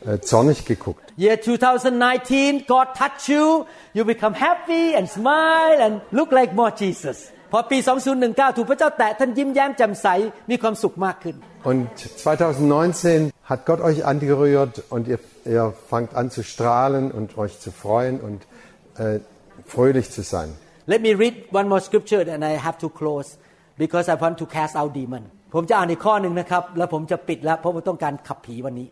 [0.07, 1.05] äh, zornig geguckt.
[1.23, 3.45] Year 2019 God touch you
[3.97, 7.19] you become happy and smile and look like more Jesus
[7.53, 7.79] พอปี
[8.19, 10.09] 2019 ถูกพระเจ้าแตะท่านยิ้มแย้มแจ่มใส
[10.51, 11.37] มีความสุขมากขึ้น
[11.71, 15.21] Und 2019 hat Gott euch angerührt und ihr,
[15.55, 18.41] ihr fangt an zu strahlen und euch zu freuen und
[18.99, 19.19] äh,
[19.75, 20.49] fröhlich zu sein.
[20.93, 23.29] Let me read one more scripture and I have to close
[23.85, 28.89] because I want to cast out demon ผมจะอ่านอีกข้อหนึ่งนะครับ แล้วผมจะปิดแล้วเพราะว่าต้องการขับผีวันนี้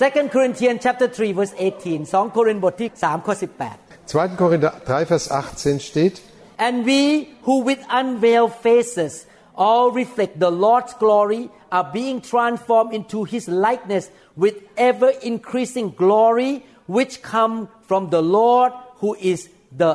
[0.00, 4.36] 2 Corinthians chapter 3 verse 18 2โครินธ์บทที่3ข้อ18 2.
[4.36, 6.20] Korinther 3, Vers 18 steht,
[6.58, 13.24] And we who with unveiled faces all reflect the Lord's glory are being transformed into
[13.24, 19.48] his likeness with ever increasing glory which come from the Lord who is
[19.82, 19.92] the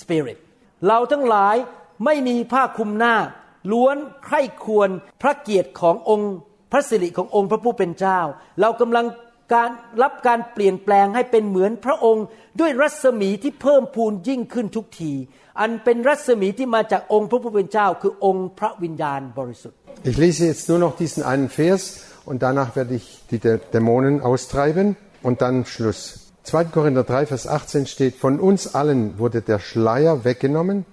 [0.00, 0.38] Spirit
[0.86, 1.56] เราทั้งหลาย
[2.04, 3.16] ไม่มีผ้าคลุมหน้า
[3.72, 4.88] ล้วนใคร่ควร
[5.22, 6.34] พระเกียรติขององค์
[6.72, 8.20] พระสิริขององค์พระผู้เป็นเจ้า
[8.60, 9.06] เรากำลัง
[9.54, 9.70] การ
[10.02, 12.24] รับการเปลี่ยนแปลงให้เป็นเหมือนพระองค์
[12.60, 15.12] ด้วยรัศมีที่เพิ่มพูนยิ่งขึ้นทุกที
[15.60, 19.78] อันเป็นรัศมีที่มาจากองค์พระผู้เป็นเจ้า คือองค์พระวิญญาณบริสุทธิ์
[20.10, 21.82] ich lese jetzt nur noch diesen einen Vers
[22.28, 24.96] und danach werde ich die Dä- Dämonen austreiben
[25.26, 26.00] und dann Schluss.
[26.44, 26.64] 2.
[26.76, 30.86] Korinther 3, Vers 18 steht, von uns allen wurde der Schleier weggenommen,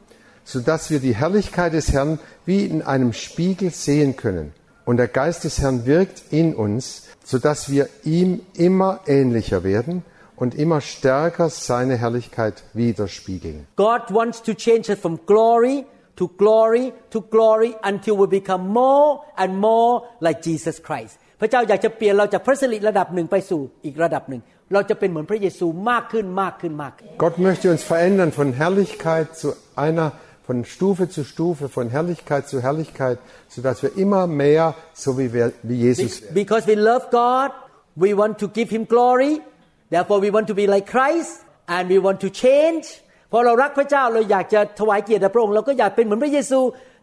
[0.44, 4.54] sodass wir die Herrlichkeit des Herrn wie in einem Spiegel sehen können.
[4.86, 10.04] Und der Geist des Herrn wirkt in uns, sodass wir ihm immer ähnlicher werden
[10.38, 13.68] und immer stärker seine Herrlichkeit widerspiegeln.
[13.76, 15.86] God wants to change us from glory
[16.16, 24.42] to glory to glory until we become more and more like Jesus Christ พระเจ้าอยากจะเปลี่ยนเราจากพระสิริระดับหนึ่งไปสู่อีกระดับหนึ่ง
[24.74, 29.48] เราจะเป็นเหมือนพระเยซูมากขึ้นมากขึ้นมากขึ้น Gott möchte uns verändern von Herrlichkeit zu
[29.86, 30.08] einer
[30.46, 35.52] von Stufe zu Stufe, von Herrlichkeit zu Herrlichkeit, sodass wir immer mehr so wie, wir,
[35.64, 36.34] wie Jesus werden.
[36.34, 37.52] Because we love God,
[37.96, 39.42] we want to give Him glory.
[39.90, 42.86] Therefore, we want to be like Christ, and we want to change.
[43.32, 46.60] พอเรารักพระเจ้าเราอยากจะถวายเกียรติแด่พระองค์เราก็อยากเป็นเหมือนพระเยซู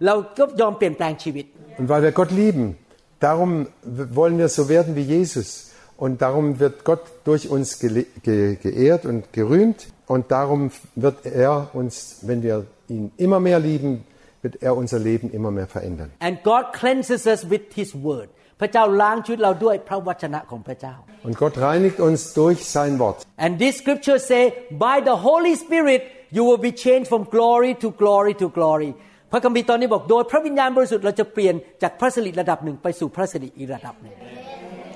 [0.07, 1.47] เราก็ยอมเปลี่ยนแปลงชีวิต
[1.79, 2.65] Und weil wir Gott lieben,
[3.21, 3.51] darum
[4.19, 5.49] wollen wir so werden wie Jesus.
[5.97, 9.79] Und darum wird Gott durch uns gele- ge geehrt und gerühmt.
[10.07, 11.95] Und darum wird er uns,
[12.29, 12.57] wenn wir
[12.89, 14.05] ihn immer mehr lieben,
[14.43, 16.11] wird er unser Leben immer mehr verändern.
[16.29, 18.29] and God cleanses us with His word
[18.61, 20.95] พระเจ้าล้างชีวิตเราด้วยพระวจนะของพระเจ้า
[21.27, 23.19] Und Gott reinigt uns durch sein Wort.
[23.45, 24.43] and this scripture say
[24.87, 26.01] by the Holy Spirit
[26.37, 28.91] you will be changed from glory to glory to glory
[29.33, 34.15] พระคัมภีร์ตอนนี้บอกโดยพระวิญญาณบริสุทธิ์เราจะเปลี่ยนจากพระสิริระดับหนึ่งไปสู่พระสิริอีกระดับหนึ่ง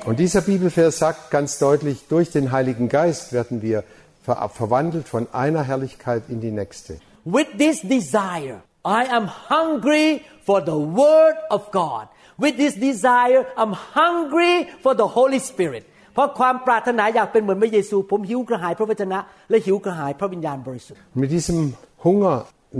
[0.08, 3.78] Und dieser Bibelvers sagt ganz deutlich, durch den Heiligen Geist werden wir
[4.26, 6.92] ver verwandelt von einer Herrlichkeit in die nächste.
[7.34, 10.08] With this desire, I am hungry
[10.46, 12.04] for the Word of God.
[12.42, 14.54] With this desire, I'm hungry
[14.84, 15.84] for the Holy Spirit.
[16.14, 19.18] เพราะความปรารถนาอยากเป็นเหมือนพระเยซู ผมหิวกระหายพระวจนะ
[19.50, 21.58] และหิวกระหายพระวิญญาณบริสุทธิ์ Mit diesem
[22.06, 22.36] Hunger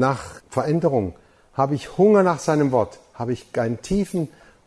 [0.07, 0.22] nach
[0.57, 1.07] Veränderung
[1.61, 4.20] habe ich Hunger nach seinem Wort, habe ich einen tiefen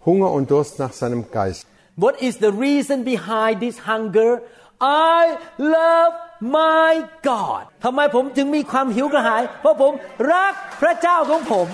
[0.08, 1.62] Hunger und Durst nach seinem Geist.
[2.06, 4.32] What is the reason behind this hunger?
[4.80, 5.22] I
[5.58, 6.14] love
[6.57, 6.93] my
[7.29, 9.93] God ทำไมผมถึงมีความหิวกระหาย เพราะผม
[10.33, 11.69] รักพระเจ้าของผม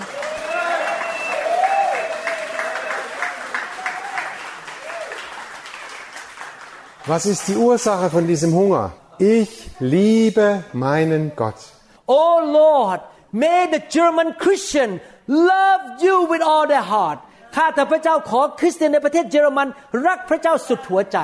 [7.11, 8.93] Was ist die Ursache von diesem Hunger?
[9.19, 11.59] Ich liebe meinen Gott.
[12.07, 13.01] Oh Lord,
[13.33, 17.19] may the German Christian love you with all their heart.
[17.55, 19.67] ข้าแต่พระเจ้าขอคริสเตียนในประเทศเยอรมัน
[20.07, 21.17] รักพระเจ้าสุดหัวใจ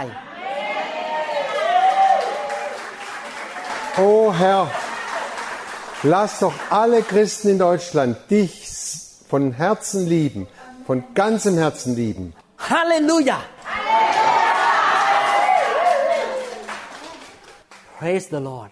[3.97, 4.71] Oh Herr,
[6.03, 8.53] lass doch alle Christen in Deutschland dich
[9.29, 10.47] von Herzen lieben,
[10.87, 12.35] von ganzem Herzen lieben.
[12.59, 13.41] Hallelujah
[17.99, 18.71] Praise the Lord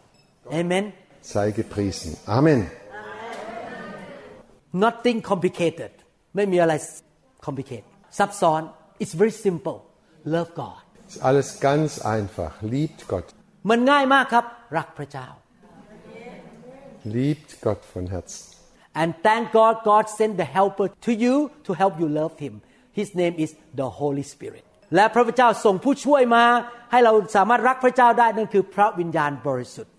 [0.51, 2.17] Amen Sei gepriesen.
[2.27, 2.71] Amen.
[4.73, 5.93] Nothing complicated
[6.37, 6.75] ไม่มีอะไร
[7.47, 7.85] complicated
[8.19, 8.63] ซับซ้อน
[9.03, 9.77] It's very simple
[10.35, 12.53] Love God Ist alles ganz einfach.
[12.63, 13.27] Liebt Gott.
[13.71, 14.45] มันง่ายมากครับ
[14.77, 15.29] รักพระเจ้า
[17.15, 18.47] Liebt Gott von Herzen.
[19.01, 21.35] And thank God God sent the helper to you
[21.67, 22.55] to help you love Him.
[22.93, 24.65] His name is the Holy Spirit.
[24.97, 26.45] และพระพุทธเจ้าส่งผู้ช่วยมา
[26.91, 29.93] ให้เราสามารถรักพระเจ้าได้นั่นคือพระวิญญาณบริสุทธิ์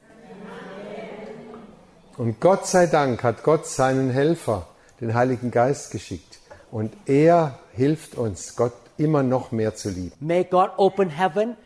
[2.21, 4.67] Und Gott sei Dank hat Gott seinen Helfer,
[5.01, 6.31] den Heiligen Geist, geschickt.
[6.69, 10.13] Und er hilft uns, Gott immer noch mehr zu lieben.
[10.19, 11.57] May God open heaven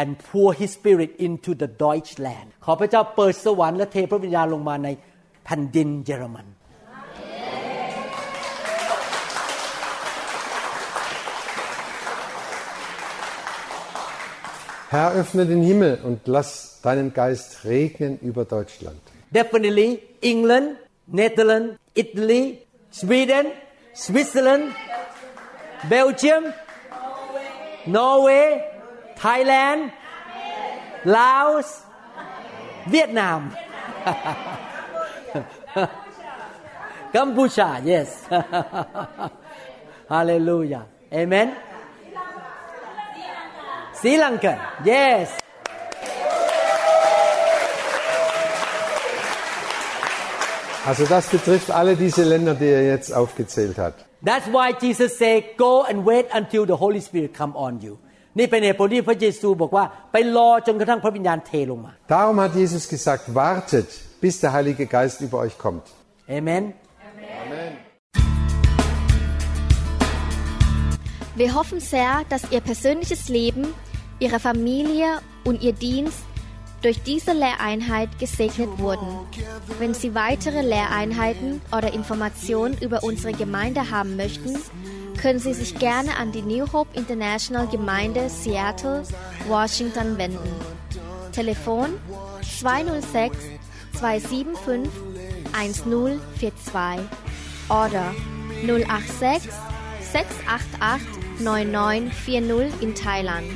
[0.00, 4.88] and pour His Spirit into the Deutschland ขอพระเจ้าเปิดสวรรค์และเทพระวิญญาณลงมาใน
[5.44, 6.46] แผ่นดินเยอรมัน
[14.94, 19.00] Herr, öffne den Himmel und lass deinen Geist regnen über Deutschland.
[19.32, 20.76] Definitely England,
[21.08, 22.60] Netherlands, Italy,
[22.92, 23.46] Sweden,
[23.92, 24.72] Switzerland,
[25.88, 26.44] Belgium,
[27.86, 28.62] Norway,
[29.21, 29.91] Thailand,
[31.03, 31.83] Laos,
[32.85, 33.51] Vietnam,
[37.13, 38.23] Cambodia, yes.
[40.09, 40.85] Hallelujah.
[41.11, 41.55] Amen.
[43.93, 45.29] Sri Lanka, yes.
[50.85, 53.93] Also das betrifft alle diese Länder, die er jetzt aufgezählt hat.
[54.25, 57.97] That's why Jesus said, "Go and wait until the Holy Spirit come on you."
[58.38, 63.88] นี่เป็นเหตุผลที่พระเยซูบอกว่าไปรอจนกระทั่งพระวิญญาณเทลงมา Darum hat Jesus gesagt, wartet,
[64.24, 65.84] bis der Heilige Geist über euch kommt.
[66.38, 66.64] Amen.
[71.36, 73.64] Wir hoffen sehr, dass Ihr persönliches Leben,
[74.20, 75.08] Ihre Familie
[75.44, 76.22] und Ihr Dienst
[76.82, 79.08] durch diese Lehreinheit gesegnet wurden.
[79.80, 84.54] Wenn Sie weitere Lehreinheiten oder Informationen über unsere Gemeinde haben möchten,
[85.21, 89.03] können Sie sich gerne an die New Hope International Gemeinde Seattle,
[89.47, 90.39] Washington wenden.
[91.33, 91.99] Telefon
[92.59, 93.37] 206
[93.97, 94.89] 275
[95.51, 97.05] 1042
[97.69, 98.15] oder
[98.65, 99.51] 086
[100.11, 103.47] 688 9940 in Thailand